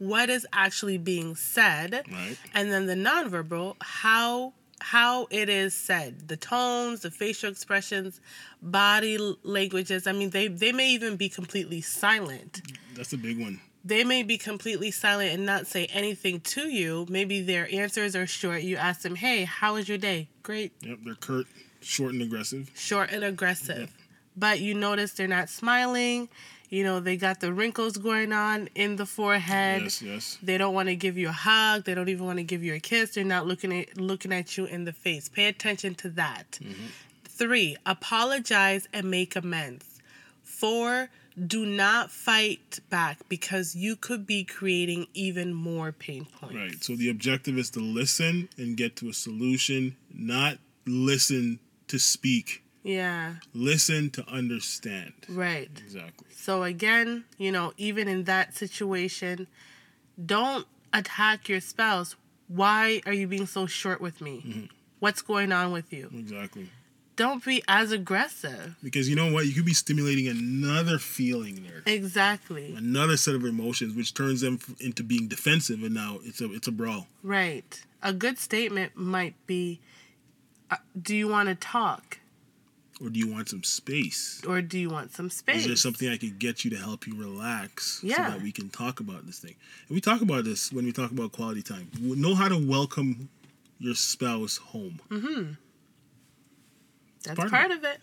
what 0.00 0.28
is 0.30 0.46
actually 0.52 0.98
being 0.98 1.36
said, 1.36 2.04
Right. 2.10 2.36
and 2.54 2.72
then 2.72 2.86
the 2.86 2.94
nonverbal, 2.96 3.76
how 3.80 4.54
how 4.82 5.28
it 5.30 5.50
is 5.50 5.74
said, 5.74 6.26
the 6.28 6.38
tones, 6.38 7.00
the 7.02 7.10
facial 7.10 7.50
expressions, 7.50 8.18
body 8.62 9.18
languages. 9.42 10.06
I 10.06 10.12
mean, 10.12 10.30
they 10.30 10.48
they 10.48 10.72
may 10.72 10.90
even 10.90 11.16
be 11.16 11.28
completely 11.28 11.82
silent 11.82 12.62
That's 12.94 13.12
a 13.12 13.18
big 13.18 13.38
one. 13.38 13.60
they 13.84 14.04
may 14.04 14.22
be 14.22 14.38
completely 14.38 14.90
silent 14.90 15.34
and 15.34 15.44
not 15.44 15.66
say 15.66 15.84
anything 15.86 16.40
to 16.40 16.62
you. 16.68 17.06
Maybe 17.10 17.42
their 17.42 17.68
answers 17.72 18.16
are 18.16 18.26
short. 18.26 18.62
You 18.62 18.76
ask 18.76 19.02
them, 19.02 19.16
"Hey, 19.16 19.44
how 19.44 19.74
was 19.74 19.86
your 19.88 19.98
day?" 19.98 20.28
Great, 20.42 20.72
Yep, 20.80 20.98
they're 21.04 21.14
curt, 21.14 21.46
short, 21.82 22.14
and 22.14 22.22
aggressive. 22.22 22.70
short 22.74 23.10
and 23.10 23.22
aggressive. 23.22 23.90
But 24.36 24.60
you 24.60 24.72
notice 24.74 25.12
they're 25.12 25.28
not 25.28 25.50
smiling. 25.50 26.28
You 26.70 26.84
know, 26.84 27.00
they 27.00 27.16
got 27.16 27.40
the 27.40 27.52
wrinkles 27.52 27.96
going 27.96 28.32
on 28.32 28.68
in 28.76 28.94
the 28.94 29.04
forehead. 29.04 29.82
Yes, 29.82 30.02
yes. 30.02 30.38
They 30.40 30.56
don't 30.56 30.72
want 30.72 30.88
to 30.88 30.94
give 30.94 31.18
you 31.18 31.28
a 31.28 31.32
hug. 31.32 31.84
They 31.84 31.94
don't 31.94 32.08
even 32.08 32.24
want 32.24 32.38
to 32.38 32.44
give 32.44 32.62
you 32.62 32.74
a 32.74 32.80
kiss. 32.80 33.14
They're 33.14 33.24
not 33.24 33.46
looking 33.46 33.76
at 33.76 33.98
looking 33.98 34.32
at 34.32 34.56
you 34.56 34.66
in 34.66 34.84
the 34.84 34.92
face. 34.92 35.28
Pay 35.28 35.46
attention 35.46 35.96
to 35.96 36.08
that. 36.10 36.58
Mm-hmm. 36.62 36.86
Three, 37.24 37.76
apologize 37.84 38.86
and 38.92 39.10
make 39.10 39.34
amends. 39.34 40.00
Four, 40.44 41.08
do 41.46 41.66
not 41.66 42.10
fight 42.10 42.80
back 42.88 43.18
because 43.28 43.74
you 43.74 43.96
could 43.96 44.26
be 44.26 44.44
creating 44.44 45.06
even 45.14 45.54
more 45.54 45.90
pain 45.90 46.26
points. 46.26 46.54
Right. 46.54 46.84
So 46.84 46.94
the 46.94 47.08
objective 47.08 47.58
is 47.58 47.70
to 47.70 47.80
listen 47.80 48.48
and 48.56 48.76
get 48.76 48.94
to 48.96 49.08
a 49.08 49.12
solution, 49.12 49.96
not 50.12 50.58
listen 50.86 51.58
to 51.88 51.98
speak. 51.98 52.62
Yeah, 52.82 53.34
Listen 53.52 54.08
to 54.10 54.26
understand. 54.28 55.12
right. 55.28 55.70
Exactly. 55.84 56.28
So 56.34 56.62
again, 56.62 57.24
you 57.36 57.52
know, 57.52 57.72
even 57.76 58.08
in 58.08 58.24
that 58.24 58.56
situation, 58.56 59.46
don't 60.24 60.66
attack 60.92 61.48
your 61.48 61.60
spouse. 61.60 62.16
Why 62.48 63.02
are 63.06 63.12
you 63.12 63.26
being 63.26 63.46
so 63.46 63.66
short 63.66 64.00
with 64.00 64.20
me? 64.20 64.68
What's 64.98 65.22
going 65.22 65.52
on 65.52 65.72
with 65.72 65.92
you? 65.92 66.10
Exactly. 66.12 66.70
Don't 67.16 67.44
be 67.44 67.62
as 67.68 67.92
aggressive. 67.92 68.76
Because 68.82 69.08
you 69.08 69.14
know 69.14 69.30
what? 69.30 69.44
You 69.46 69.52
could 69.52 69.66
be 69.66 69.74
stimulating 69.74 70.26
another 70.26 70.98
feeling 70.98 71.62
there, 71.64 71.82
Exactly. 71.84 72.74
another 72.74 73.18
set 73.18 73.34
of 73.34 73.44
emotions, 73.44 73.94
which 73.94 74.14
turns 74.14 74.40
them 74.40 74.58
into 74.80 75.02
being 75.04 75.28
defensive, 75.28 75.82
and 75.82 75.92
now 75.94 76.18
it's 76.22 76.40
a 76.40 76.50
it's 76.52 76.66
a 76.66 76.72
brawl. 76.72 77.08
Right. 77.22 77.82
A 78.02 78.14
good 78.14 78.38
statement 78.38 78.96
might 78.96 79.34
be 79.46 79.80
uh, 80.70 80.76
Do 81.00 81.14
you 81.14 81.28
want 81.28 81.50
to 81.50 81.54
talk? 81.54 82.18
Or 83.02 83.08
do 83.08 83.18
you 83.18 83.32
want 83.32 83.48
some 83.48 83.62
space? 83.62 84.42
Or 84.46 84.60
do 84.60 84.78
you 84.78 84.90
want 84.90 85.12
some 85.12 85.30
space? 85.30 85.62
Is 85.62 85.66
there 85.66 85.76
something 85.76 86.08
I 86.10 86.18
could 86.18 86.38
get 86.38 86.64
you 86.64 86.70
to 86.72 86.76
help 86.76 87.06
you 87.06 87.14
relax 87.14 88.00
so 88.02 88.08
that 88.08 88.42
we 88.42 88.52
can 88.52 88.68
talk 88.68 89.00
about 89.00 89.26
this 89.26 89.38
thing? 89.38 89.54
And 89.88 89.94
we 89.94 90.00
talk 90.02 90.20
about 90.20 90.44
this 90.44 90.70
when 90.72 90.84
we 90.84 90.92
talk 90.92 91.10
about 91.10 91.32
quality 91.32 91.62
time. 91.62 91.88
W- 91.94 92.14
Know 92.14 92.34
how 92.34 92.48
to 92.48 92.58
welcome 92.58 93.30
your 93.78 93.94
spouse 93.94 94.58
home. 94.58 95.00
Mm-hmm. 95.08 95.52
That's 97.24 97.36
part 97.38 97.50
part, 97.50 97.70
of 97.70 97.78
of 97.78 97.84
it. 97.84 98.00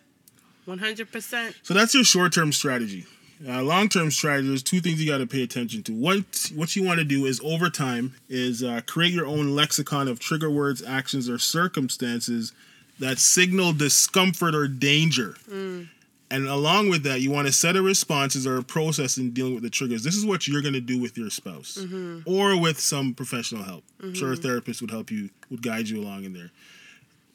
100%. 0.68 1.54
So 1.64 1.74
that's 1.74 1.94
your 1.94 2.04
short-term 2.04 2.52
strategy. 2.52 3.06
Uh, 3.48 3.62
long-term 3.62 4.10
strategy. 4.10 4.48
There's 4.48 4.64
two 4.64 4.80
things 4.80 5.00
you 5.02 5.10
got 5.10 5.20
to 5.20 5.28
pay 5.28 5.44
attention 5.44 5.84
to. 5.84 5.94
What 5.94 6.52
what 6.56 6.76
you 6.76 6.84
want 6.84 6.98
to 6.98 7.06
do 7.06 7.26
is 7.28 7.40
over 7.44 7.70
time 7.70 8.16
is 8.28 8.64
uh, 8.64 8.82
create 8.88 9.14
your 9.14 9.28
own 9.28 9.56
lexicon 9.56 10.08
of 10.08 10.18
trigger 10.20 10.50
words, 10.50 10.84
actions, 10.84 11.30
or 11.30 11.38
circumstances 11.38 12.52
that 13.00 13.20
signal 13.20 13.74
discomfort 13.74 14.56
or 14.56 14.68
danger. 14.68 15.36
Mm. 15.50 15.90
And 16.30 16.48
along 16.48 16.90
with 16.90 17.04
that, 17.04 17.22
you 17.22 17.32
want 17.32 17.48
to 17.48 17.54
set 17.54 17.78
a 17.78 17.82
responses 17.82 18.46
or 18.46 18.58
a 18.58 18.64
process 18.64 19.18
in 19.18 19.32
dealing 19.32 19.54
with 19.54 19.64
the 19.64 19.70
triggers. 19.70 20.04
This 20.04 20.16
is 20.16 20.26
what 20.26 20.46
you're 20.46 20.62
going 20.62 20.74
to 20.74 20.82
do 20.82 21.00
with 21.00 21.18
your 21.18 21.30
spouse 21.30 21.78
mm-hmm. 21.80 22.30
or 22.30 22.60
with 22.60 22.80
some 22.80 23.14
professional 23.14 23.64
help. 23.64 23.86
I'm 24.04 24.14
Sure, 24.14 24.30
a 24.30 24.34
mm-hmm. 24.34 24.42
therapist 24.42 24.82
would 24.82 24.92
help 24.92 25.10
you, 25.10 25.30
would 25.50 25.62
guide 25.62 25.88
you 25.88 26.02
along 26.02 26.26
in 26.26 26.34
there. 26.34 26.52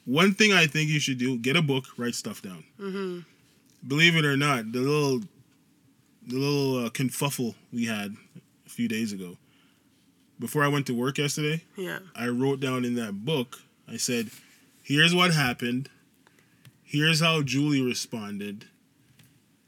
One 0.05 0.33
thing 0.33 0.53
I 0.53 0.67
think 0.67 0.89
you 0.89 0.99
should 0.99 1.17
do: 1.17 1.37
get 1.37 1.55
a 1.55 1.61
book, 1.61 1.85
write 1.97 2.13
stuff 2.13 2.41
down 2.41 2.65
mm-hmm. 2.79 3.19
believe 3.87 4.15
it 4.15 4.25
or 4.25 4.37
not, 4.37 4.71
the 4.71 4.79
little 4.79 5.21
the 6.27 6.37
little 6.37 6.85
uh, 6.85 6.89
confuffle 6.89 7.55
we 7.71 7.85
had 7.85 8.15
a 8.65 8.69
few 8.69 8.87
days 8.87 9.11
ago. 9.11 9.37
Before 10.39 10.63
I 10.63 10.67
went 10.67 10.87
to 10.87 10.93
work 10.93 11.17
yesterday, 11.17 11.63
Yeah. 11.77 11.99
I 12.15 12.27
wrote 12.27 12.59
down 12.59 12.85
in 12.85 12.95
that 12.95 13.25
book. 13.25 13.59
I 13.87 13.97
said, 13.97 14.29
"Here's 14.83 15.15
what 15.15 15.33
happened. 15.33 15.89
Here's 16.83 17.21
how 17.21 17.41
Julie 17.41 17.81
responded." 17.81 18.65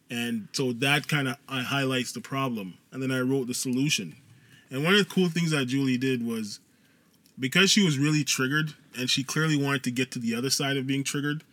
And 0.10 0.50
so 0.52 0.72
that 0.72 1.08
kind 1.08 1.28
of 1.28 1.38
uh, 1.50 1.64
highlights 1.64 2.12
the 2.12 2.22
problem. 2.22 2.76
And 2.92 3.02
then 3.02 3.12
I 3.12 3.22
wrote 3.22 3.48
the 3.48 3.56
solution. 3.56 4.16
And 4.70 4.84
one 4.84 4.94
of 4.94 5.00
the 5.00 5.06
cool 5.06 5.30
things 5.30 5.50
that 5.50 5.66
Julie 5.66 5.98
did 5.98 6.24
was 6.24 6.60
because 7.40 7.72
she 7.72 7.84
was 7.84 7.98
really 7.98 8.24
triggered 8.24 8.76
and 8.98 9.10
she 9.10 9.24
clearly 9.24 9.58
wanted 9.58 9.84
to 9.86 9.92
get 9.92 10.12
to 10.12 10.20
the 10.20 10.36
other 10.36 10.52
side 10.52 10.78
of 10.78 10.86
being 10.86 11.04
triggered, 11.04 11.44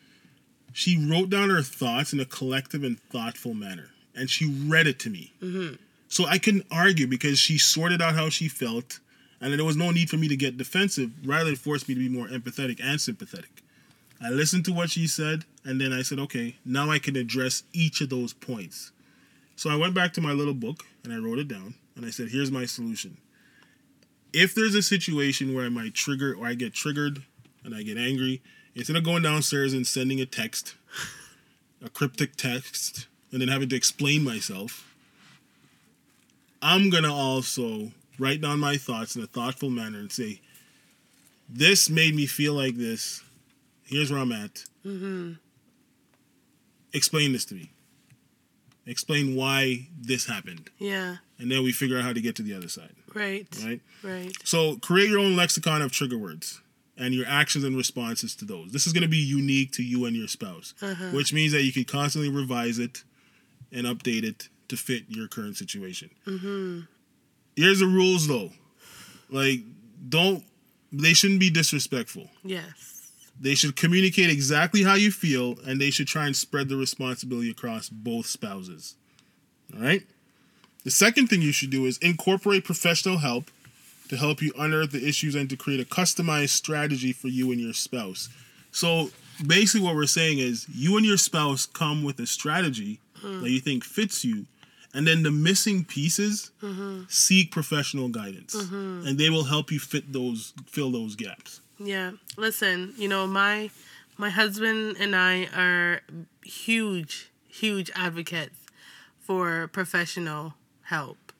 she 0.72 0.96
wrote 0.96 1.30
down 1.30 1.50
her 1.50 1.62
thoughts 1.62 2.12
in 2.12 2.20
a 2.20 2.24
collective 2.24 2.84
and 2.84 3.00
thoughtful 3.00 3.54
manner 3.54 3.90
and 4.14 4.30
she 4.30 4.46
read 4.46 4.86
it 4.86 4.98
to 4.98 5.10
me 5.10 5.32
so 6.08 6.26
i 6.26 6.38
couldn't 6.38 6.66
argue 6.70 7.06
because 7.06 7.38
she 7.38 7.58
sorted 7.58 8.00
out 8.00 8.14
how 8.14 8.28
she 8.28 8.48
felt 8.48 9.00
and 9.42 9.52
there 9.52 9.64
was 9.64 9.76
no 9.76 9.90
need 9.90 10.08
for 10.08 10.16
me 10.16 10.28
to 10.28 10.36
get 10.36 10.56
defensive. 10.56 11.10
Rather 11.24 11.50
it 11.50 11.58
forced 11.58 11.88
me 11.88 11.94
to 11.94 12.00
be 12.00 12.08
more 12.08 12.28
empathetic 12.28 12.80
and 12.82 13.00
sympathetic. 13.00 13.62
I 14.22 14.30
listened 14.30 14.64
to 14.66 14.72
what 14.72 14.90
she 14.90 15.08
said 15.08 15.44
and 15.64 15.80
then 15.80 15.92
i 15.92 16.02
said 16.02 16.18
okay 16.18 16.56
now 16.64 16.90
i 16.90 16.98
can 16.98 17.16
address 17.16 17.64
each 17.72 18.00
of 18.00 18.08
those 18.08 18.32
points. 18.32 18.92
So 19.56 19.68
i 19.68 19.76
went 19.76 19.94
back 19.94 20.12
to 20.14 20.20
my 20.20 20.32
little 20.32 20.54
book 20.54 20.84
and 21.02 21.12
i 21.12 21.16
wrote 21.16 21.40
it 21.40 21.48
down 21.48 21.74
and 21.96 22.06
i 22.06 22.10
said 22.10 22.28
here's 22.28 22.52
my 22.52 22.64
solution. 22.64 23.16
If 24.32 24.54
there's 24.54 24.76
a 24.76 24.82
situation 24.82 25.54
where 25.54 25.66
i 25.66 25.68
might 25.68 25.94
trigger 25.94 26.34
or 26.34 26.46
i 26.46 26.54
get 26.54 26.72
triggered 26.72 27.24
and 27.64 27.74
i 27.74 27.82
get 27.82 27.98
angry 27.98 28.40
instead 28.76 28.96
of 28.96 29.04
going 29.04 29.22
downstairs 29.22 29.72
and 29.72 29.86
sending 29.86 30.20
a 30.20 30.26
text, 30.26 30.76
a 31.84 31.90
cryptic 31.90 32.36
text, 32.36 33.08
and 33.32 33.40
then 33.40 33.48
having 33.48 33.68
to 33.68 33.76
explain 33.76 34.22
myself, 34.22 34.94
I'm 36.62 36.90
gonna 36.90 37.12
also 37.12 37.90
write 38.18 38.40
down 38.40 38.60
my 38.60 38.76
thoughts 38.76 39.16
in 39.16 39.22
a 39.22 39.26
thoughtful 39.26 39.70
manner 39.70 39.98
and 39.98 40.10
say, 40.12 40.40
"This 41.48 41.88
made 41.90 42.14
me 42.14 42.26
feel 42.26 42.54
like 42.54 42.76
this. 42.76 43.22
Here's 43.84 44.10
where 44.10 44.20
I'm 44.20 44.32
at. 44.32 44.64
Mm-hmm. 44.86 45.32
Explain 46.92 47.32
this 47.32 47.44
to 47.46 47.54
me. 47.54 47.70
Explain 48.86 49.34
why 49.36 49.88
this 50.00 50.26
happened, 50.26 50.68
Yeah. 50.78 51.18
and 51.38 51.50
then 51.50 51.62
we 51.62 51.70
figure 51.72 51.96
out 51.98 52.02
how 52.04 52.12
to 52.12 52.20
get 52.20 52.34
to 52.36 52.42
the 52.42 52.54
other 52.54 52.68
side." 52.68 52.94
Right. 53.14 53.46
Right. 53.64 53.80
Right. 54.02 54.32
So 54.44 54.76
create 54.76 55.08
your 55.08 55.18
own 55.20 55.36
lexicon 55.36 55.82
of 55.82 55.92
trigger 55.92 56.18
words 56.18 56.60
and 56.96 57.14
your 57.14 57.26
actions 57.26 57.64
and 57.64 57.76
responses 57.76 58.34
to 58.36 58.44
those. 58.44 58.72
This 58.72 58.86
is 58.86 58.92
going 58.92 59.02
to 59.02 59.08
be 59.08 59.16
unique 59.18 59.72
to 59.72 59.82
you 59.82 60.04
and 60.04 60.14
your 60.16 60.28
spouse, 60.28 60.74
Uh-huh. 60.82 61.10
which 61.10 61.32
means 61.32 61.52
that 61.52 61.62
you 61.62 61.72
can 61.72 61.84
constantly 61.84 62.28
revise 62.30 62.78
it 62.78 63.04
and 63.70 63.86
update 63.86 64.24
it 64.24 64.48
to 64.68 64.76
fit 64.76 65.04
your 65.08 65.28
current 65.28 65.56
situation. 65.56 66.10
Mm-hmm. 66.26 66.80
Here's 67.56 67.80
the 67.80 67.86
rules 67.86 68.26
though. 68.26 68.50
Like 69.30 69.60
don't 70.08 70.44
they 70.92 71.14
shouldn't 71.14 71.40
be 71.40 71.50
disrespectful. 71.50 72.30
Yes. 72.44 73.10
They 73.40 73.54
should 73.54 73.76
communicate 73.76 74.30
exactly 74.30 74.82
how 74.82 74.94
you 74.94 75.10
feel 75.10 75.56
and 75.66 75.80
they 75.80 75.90
should 75.90 76.06
try 76.06 76.26
and 76.26 76.36
spread 76.36 76.68
the 76.68 76.76
responsibility 76.76 77.50
across 77.50 77.88
both 77.88 78.26
spouses. 78.26 78.94
All 79.74 79.80
right? 79.82 80.02
The 80.84 80.90
second 80.90 81.28
thing 81.28 81.42
you 81.42 81.52
should 81.52 81.70
do 81.70 81.86
is 81.86 81.98
incorporate 81.98 82.64
professional 82.64 83.18
help 83.18 83.50
to 84.08 84.16
help 84.16 84.42
you 84.42 84.52
unearth 84.58 84.92
the 84.92 85.08
issues 85.08 85.34
and 85.34 85.48
to 85.48 85.56
create 85.56 85.80
a 85.80 85.84
customized 85.84 86.50
strategy 86.50 87.12
for 87.12 87.28
you 87.28 87.50
and 87.50 87.60
your 87.60 87.72
spouse. 87.72 88.28
So 88.70 89.10
basically, 89.46 89.86
what 89.86 89.94
we're 89.94 90.06
saying 90.06 90.38
is 90.38 90.66
you 90.68 90.96
and 90.96 91.06
your 91.06 91.16
spouse 91.16 91.66
come 91.66 92.02
with 92.02 92.18
a 92.18 92.26
strategy 92.26 93.00
that 93.22 93.50
you 93.50 93.60
think 93.60 93.84
fits 93.84 94.24
you, 94.24 94.46
and 94.94 95.06
then 95.06 95.22
the 95.22 95.30
missing 95.30 95.84
pieces 95.84 96.50
seek 97.08 97.50
professional 97.50 98.08
guidance, 98.08 98.54
mm-hmm. 98.54 99.06
and 99.06 99.18
they 99.18 99.30
will 99.30 99.44
help 99.44 99.70
you 99.70 99.78
fit 99.78 100.12
those 100.12 100.52
fill 100.66 100.90
those 100.90 101.16
gaps. 101.16 101.60
Yeah. 101.78 102.12
Listen, 102.36 102.94
you 102.96 103.08
know, 103.08 103.26
my 103.26 103.70
my 104.16 104.30
husband 104.30 104.96
and 105.00 105.16
I 105.16 105.46
are 105.46 106.02
huge, 106.44 107.30
huge 107.48 107.90
advocates 107.94 108.58
for 109.18 109.68
professional 109.68 110.54
help. 110.82 111.32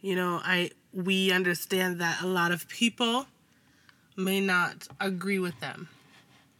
You 0.00 0.16
know, 0.16 0.40
I 0.42 0.70
we 0.92 1.30
understand 1.30 2.00
that 2.00 2.22
a 2.22 2.26
lot 2.26 2.52
of 2.52 2.68
people 2.68 3.26
may 4.16 4.40
not 4.40 4.88
agree 4.98 5.38
with 5.38 5.58
them. 5.60 5.88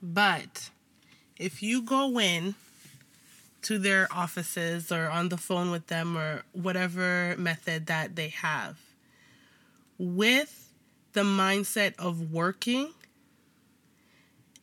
But 0.03 0.71
if 1.37 1.63
you 1.63 1.83
go 1.83 2.19
in 2.21 2.55
to 3.63 3.79
their 3.79 4.09
offices 4.11 4.91
or 4.91 5.09
on 5.09 5.29
the 5.29 5.37
phone 5.37 5.71
with 5.71 5.87
them 5.89 6.17
or 6.17 6.43
whatever 6.53 7.35
method 7.39 7.87
that 7.87 8.17
they 8.17 8.29
have. 8.29 8.79
With 9.99 10.73
the 11.13 11.23
mindset 11.23 11.95
of 11.99 12.33
working 12.33 12.93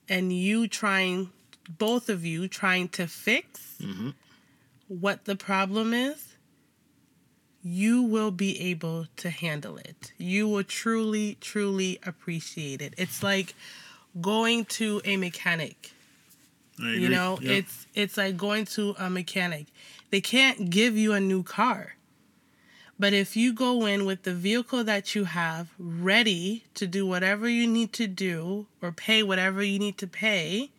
and 0.10 0.32
you 0.32 0.68
trying 0.68 1.30
both 1.78 2.10
of 2.10 2.26
you 2.26 2.48
trying 2.48 2.88
to 2.88 3.08
fix 3.08 3.76
mm-hmm. 3.82 4.12
what 4.88 5.26
the 5.26 5.36
problem 5.36 5.94
is 5.94 6.38
you 7.62 8.02
will 8.02 8.32
be 8.32 8.58
able 8.62 9.08
to 9.18 9.30
handle 9.30 9.78
it. 9.78 10.14
You 10.18 10.48
will 10.48 10.64
truly 10.64 11.38
truly 11.42 12.00
appreciate 12.06 12.82
it. 12.82 12.94
It's 12.98 13.22
like 13.22 13.56
going 14.22 14.66
to 14.66 15.02
a 15.04 15.18
mechanic 15.18 15.92
you 16.80 17.10
know 17.10 17.40
Yeah. 17.42 17.54
it's 17.54 17.88
it's 17.96 18.18
like 18.18 18.38
going 18.38 18.66
to 18.66 18.96
a 19.00 19.10
mechanic 19.10 19.68
they 20.12 20.22
can't 20.22 20.70
give 20.70 20.96
you 20.98 21.14
a 21.14 21.20
new 21.20 21.44
car 21.44 21.96
but 23.00 23.14
if 23.14 23.36
you 23.36 23.54
go 23.54 23.86
in 23.86 24.06
with 24.06 24.24
the 24.24 24.34
vehicle 24.34 24.84
that 24.84 25.14
you 25.16 25.26
have 25.26 25.68
ready 25.80 26.64
to 26.76 26.88
do 26.88 27.06
whatever 27.06 27.48
you 27.50 27.68
need 27.68 27.94
to 27.94 28.08
do 28.08 28.66
or 28.82 28.92
pay 28.92 29.22
whatever 29.24 29.62
you 29.64 29.78
need 29.80 29.98
to 29.98 30.08
pay 30.08 30.70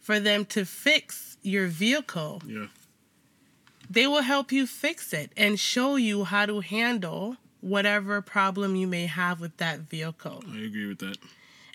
for 0.00 0.20
them 0.20 0.44
to 0.46 0.64
fix 0.64 1.36
your 1.42 1.66
vehicle 1.66 2.42
yeah. 2.46 2.66
they 3.90 4.06
will 4.06 4.22
help 4.22 4.52
you 4.52 4.66
fix 4.66 5.12
it 5.12 5.32
and 5.36 5.58
show 5.58 5.96
you 5.96 6.24
how 6.24 6.44
to 6.46 6.60
handle 6.60 7.36
whatever 7.60 8.20
problem 8.20 8.76
you 8.76 8.86
may 8.86 9.06
have 9.06 9.40
with 9.40 9.56
that 9.56 9.80
vehicle 9.80 10.42
I 10.52 10.58
agree 10.58 10.86
with 10.86 10.98
that. 10.98 11.16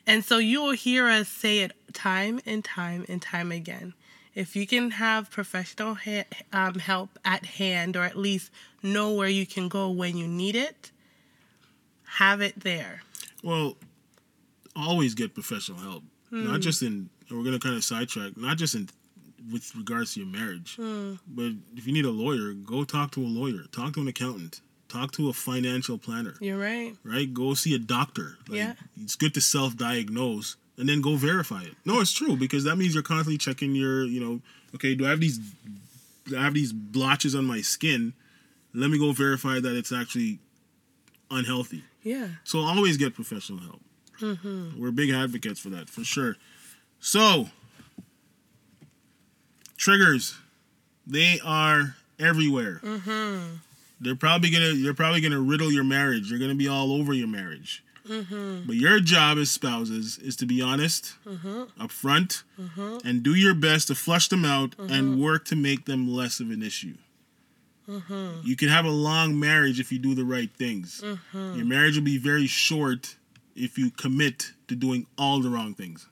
and 0.06 0.24
so 0.24 0.38
you 0.38 0.62
will 0.62 0.72
hear 0.88 1.08
us 1.08 1.28
say 1.28 1.60
it 1.60 1.72
time 1.93 2.39
and 2.45 2.63
time 2.63 3.06
and 3.08 3.21
time 3.21 3.52
again. 3.52 3.93
If 4.36 4.56
you 4.56 4.65
can 4.67 4.91
have 4.91 5.30
professional 5.32 5.95
ha- 5.95 6.25
um, 6.54 6.75
help 6.75 7.17
at 7.25 7.45
hand, 7.45 7.95
or 7.97 8.04
at 8.04 8.15
least 8.17 8.52
know 8.84 9.12
where 9.13 9.28
you 9.28 9.45
can 9.45 9.67
go 9.67 9.89
when 9.89 10.15
you 10.17 10.28
need 10.28 10.56
it, 10.56 10.91
have 12.06 12.41
it 12.41 12.60
there. 12.62 13.02
Well, 13.43 13.75
always 14.75 15.13
get 15.13 15.34
professional 15.34 15.80
help. 15.80 16.04
Not 16.32 16.62
just 16.62 16.84
in 16.84 17.10
we're 17.32 17.43
gonna 17.43 17.60
kind 17.60 17.75
of 17.75 17.84
sidetrack, 17.84 18.38
not 18.38 18.58
just 18.58 18.75
in 18.75 18.88
with 19.52 19.75
regards 19.75 20.13
to 20.13 20.19
your 20.19 20.30
marriage. 20.30 20.78
But 20.78 21.54
if 21.75 21.88
you 21.88 21.93
need 21.93 22.06
a 22.06 22.12
lawyer, 22.12 22.54
go 22.54 22.84
talk 22.84 23.12
to 23.12 23.21
a 23.21 23.25
lawyer, 23.28 23.63
talk 23.71 23.93
to 23.93 24.02
an 24.02 24.08
accountant, 24.08 24.62
talk 24.89 25.12
to 25.13 25.30
a 25.30 25.34
financial 25.34 25.97
planner, 25.97 26.36
You're 26.39 26.58
right. 26.60 26.95
right? 27.04 27.32
Go 27.34 27.54
see 27.56 27.73
a 27.73 27.80
doctor. 27.80 28.38
Like, 28.47 28.58
Yeah. 28.58 28.73
It's 29.02 29.15
good 29.15 29.34
to 29.36 29.41
self 29.41 29.75
diagnose 29.75 30.56
and 30.80 30.88
then 30.88 31.02
go 31.02 31.18
verify 31.18 31.62
it. 31.62 31.76
No, 31.86 32.00
it's 32.00 32.13
true 32.13 32.38
because 32.38 32.63
that 32.63 32.78
means 32.78 32.94
you're 32.94 33.04
constantly 33.04 33.38
checking 33.38 33.76
your, 33.76 34.06
you 34.06 34.20
know, 34.20 34.39
okay, 34.74 34.96
do 34.96 35.06
I 35.06 35.10
have 35.10 35.20
these 35.20 35.38
do 36.26 36.38
I 36.38 36.44
have 36.44 36.54
these 36.54 36.72
blotches 36.72 37.36
on 37.36 37.46
my 37.46 37.62
skin? 37.62 38.13
Let 38.74 38.89
me 38.89 38.98
go 38.98 39.12
verify 39.12 39.60
that 39.60 39.76
it's 39.76 39.92
actually 39.92 40.39
unhealthy. 41.30 41.84
Yeah. 42.02 42.28
So 42.46 42.60
always 42.60 42.98
get 42.98 43.13
professional 43.13 43.60
help. 43.60 43.82
Mm-hmm. 44.22 44.82
We're 44.82 44.92
big 44.92 45.10
advocates 45.10 45.60
for 45.60 45.70
that, 45.70 45.89
for 45.89 46.04
sure. 46.04 46.38
So, 47.00 47.50
triggers, 49.78 50.38
they 51.06 51.39
are 51.44 51.96
everywhere. 52.20 52.80
Mm-hmm. 52.84 53.56
They're 54.02 54.15
probably 54.15 54.50
gonna 54.50 54.70
you're 54.70 54.94
probably 54.94 55.20
gonna 55.20 55.42
riddle 55.42 55.72
your 55.72 55.84
marriage. 55.84 56.30
You're 56.30 56.39
gonna 56.39 56.56
be 56.56 56.70
all 56.70 56.94
over 56.94 57.13
your 57.13 57.28
marriage. 57.28 57.84
Mm-hmm. 58.10 58.63
But 58.65 58.76
your 58.76 59.00
job 59.00 59.38
as 59.38 59.52
spouses 59.52 60.17
is 60.17 60.36
to 60.38 60.45
be 60.45 60.62
honest, 60.62 61.13
mm-hmm. 61.26 61.63
upfront, 61.80 62.43
mm-hmm. 62.60 63.08
and 63.08 63.22
do 63.24 63.36
your 63.36 63.54
best 63.54 63.88
to 63.88 63.95
flush 63.95 64.28
them 64.28 64.43
out 64.43 64.76
and 64.78 65.22
work 65.22 65.45
to 65.45 65.56
make 65.56 65.86
them 65.86 66.12
less 66.12 66.39
of 66.39 66.50
an 66.50 66.63
issue. 66.63 66.95
You 68.43 68.56
can 68.56 68.69
have 68.69 68.86
a 68.86 68.91
long 68.91 69.39
marriage 69.39 69.80
if 69.80 69.91
you 69.91 69.98
do 69.98 70.13
the 70.13 70.24
right 70.24 70.52
things. 70.56 71.04
Your 71.34 71.65
marriage 71.65 71.95
will 71.95 72.04
be 72.04 72.19
very 72.19 72.45
short 72.45 73.15
if 73.56 73.80
you 73.80 73.89
commit 73.89 74.52
to 74.67 74.76
doing 74.76 75.08
all 75.17 75.39
the 75.41 75.50
wrong 75.50 75.74
things. 75.74 76.08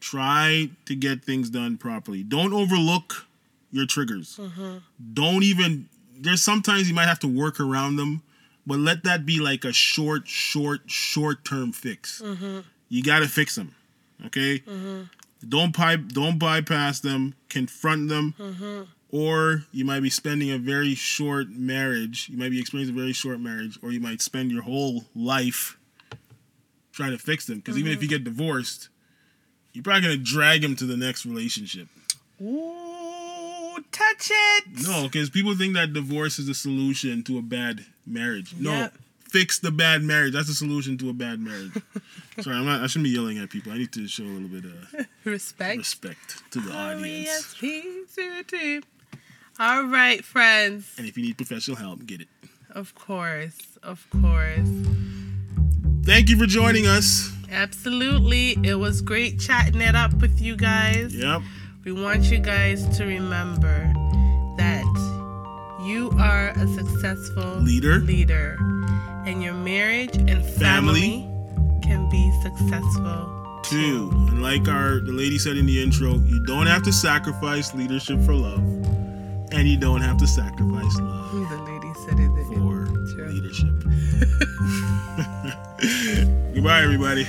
Try 0.00 0.70
to 0.84 0.94
get 0.94 1.24
things 1.24 1.48
done 1.48 1.78
properly. 1.78 2.22
Don't 2.22 2.52
overlook 2.52 3.26
your 3.70 3.86
triggers. 3.86 4.38
Don't 5.14 5.42
even, 5.44 5.88
there's 6.14 6.42
sometimes 6.42 6.88
you 6.88 6.94
might 6.94 7.08
have 7.08 7.20
to 7.20 7.28
work 7.28 7.58
around 7.58 7.96
them, 7.96 8.22
but 8.70 8.78
let 8.78 9.02
that 9.02 9.26
be 9.26 9.40
like 9.40 9.64
a 9.64 9.72
short, 9.72 10.28
short, 10.28 10.82
short 10.86 11.44
term 11.44 11.72
fix. 11.72 12.22
Mm-hmm. 12.24 12.60
You 12.88 13.02
got 13.02 13.18
to 13.18 13.26
fix 13.26 13.56
them. 13.56 13.74
Okay? 14.26 14.60
Mm-hmm. 14.60 15.02
Don't 15.48 15.74
pipe, 15.74 16.06
don't 16.06 16.38
bypass 16.38 17.00
them, 17.00 17.34
confront 17.48 18.08
them 18.08 18.32
mm-hmm. 18.38 18.82
or 19.08 19.64
you 19.72 19.84
might 19.84 20.04
be 20.04 20.10
spending 20.10 20.52
a 20.52 20.58
very 20.58 20.94
short 20.94 21.48
marriage. 21.48 22.28
You 22.28 22.38
might 22.38 22.52
be 22.52 22.60
experiencing 22.60 22.94
a 22.94 23.00
very 23.00 23.12
short 23.12 23.40
marriage, 23.40 23.76
or 23.82 23.90
you 23.90 23.98
might 23.98 24.22
spend 24.22 24.52
your 24.52 24.62
whole 24.62 25.02
life 25.16 25.76
trying 26.92 27.10
to 27.10 27.18
fix 27.18 27.46
them. 27.46 27.56
Because 27.56 27.76
even 27.76 27.90
if 27.90 28.00
you 28.04 28.08
get 28.08 28.22
divorced, 28.22 28.88
you're 29.72 29.82
probably 29.82 30.02
gonna 30.02 30.16
drag 30.16 30.62
them 30.62 30.76
to 30.76 30.84
the 30.86 30.96
next 30.96 31.26
relationship. 31.26 31.88
Ooh, 32.40 32.89
touch 34.00 34.30
it. 34.32 34.64
No, 34.88 35.04
because 35.04 35.30
people 35.30 35.54
think 35.56 35.74
that 35.74 35.92
divorce 35.92 36.38
is 36.38 36.46
the 36.46 36.54
solution 36.54 37.22
to 37.24 37.38
a 37.38 37.42
bad 37.42 37.84
marriage. 38.06 38.54
No, 38.58 38.72
Yep. 38.72 38.94
fix 39.28 39.58
the 39.58 39.70
bad 39.70 40.02
marriage. 40.02 40.32
That's 40.32 40.48
the 40.48 40.54
solution 40.54 40.96
to 40.98 41.10
a 41.10 41.12
bad 41.12 41.40
marriage. 41.40 41.72
Sorry, 42.40 42.56
I'm 42.56 42.64
not. 42.64 42.82
I 42.82 42.86
shouldn't 42.86 43.04
be 43.04 43.10
yelling 43.10 43.38
at 43.38 43.50
people. 43.50 43.72
I 43.72 43.78
need 43.78 43.92
to 43.92 44.06
show 44.08 44.24
a 44.24 44.26
little 44.26 44.48
bit 44.48 44.64
of 44.64 45.06
Respect. 45.24 45.78
respect 45.78 46.42
to 46.52 46.60
the 46.60 46.72
audience. 46.72 47.54
R-E-S-P-C-T. 47.62 48.80
All 49.58 49.84
right, 49.84 50.24
friends. 50.24 50.94
And 50.96 51.06
if 51.06 51.16
you 51.18 51.22
need 51.24 51.36
professional 51.36 51.76
help, 51.76 52.06
get 52.06 52.20
it. 52.22 52.28
Of 52.70 52.94
course. 52.94 53.58
Of 53.82 54.06
course. 54.10 54.68
Thank 56.04 56.30
you 56.30 56.38
for 56.38 56.46
joining 56.46 56.86
us. 56.86 57.30
Absolutely. 57.50 58.56
It 58.62 58.76
was 58.78 59.02
great 59.02 59.38
chatting 59.38 59.80
it 59.82 59.94
up 59.94 60.14
with 60.14 60.40
you 60.40 60.56
guys. 60.56 61.14
Yep. 61.14 61.42
We 61.84 61.92
want 61.92 62.24
you 62.30 62.38
guys 62.38 62.86
to 62.98 63.04
remember 63.06 63.92
that 64.58 64.84
you 65.82 66.10
are 66.18 66.50
a 66.50 66.66
successful 66.68 67.56
Leader. 67.60 68.00
leader 68.00 68.58
and 69.26 69.42
your 69.42 69.54
marriage 69.54 70.14
and 70.16 70.44
family, 70.44 71.22
Family. 71.22 71.80
can 71.82 72.08
be 72.10 72.30
successful 72.42 73.60
too. 73.62 74.10
and 74.12 74.42
like 74.42 74.68
our 74.68 75.00
the 75.00 75.12
lady 75.12 75.38
said 75.38 75.56
in 75.56 75.64
the 75.66 75.82
intro, 75.82 76.14
you 76.14 76.44
don't 76.46 76.66
have 76.66 76.82
to 76.82 76.92
sacrifice 76.92 77.74
leadership 77.74 78.20
for 78.22 78.34
love, 78.34 78.58
and 79.52 79.66
you 79.68 79.76
don't 79.78 80.02
have 80.02 80.16
to 80.18 80.26
sacrifice 80.26 80.96
love 80.98 81.30
The 81.50 81.56
lady 81.62 81.92
said 82.06 82.18
it. 82.20 82.30
for 83.14 83.28
leadership. 83.30 83.74
Goodbye, 86.54 86.82
everybody. 86.82 87.26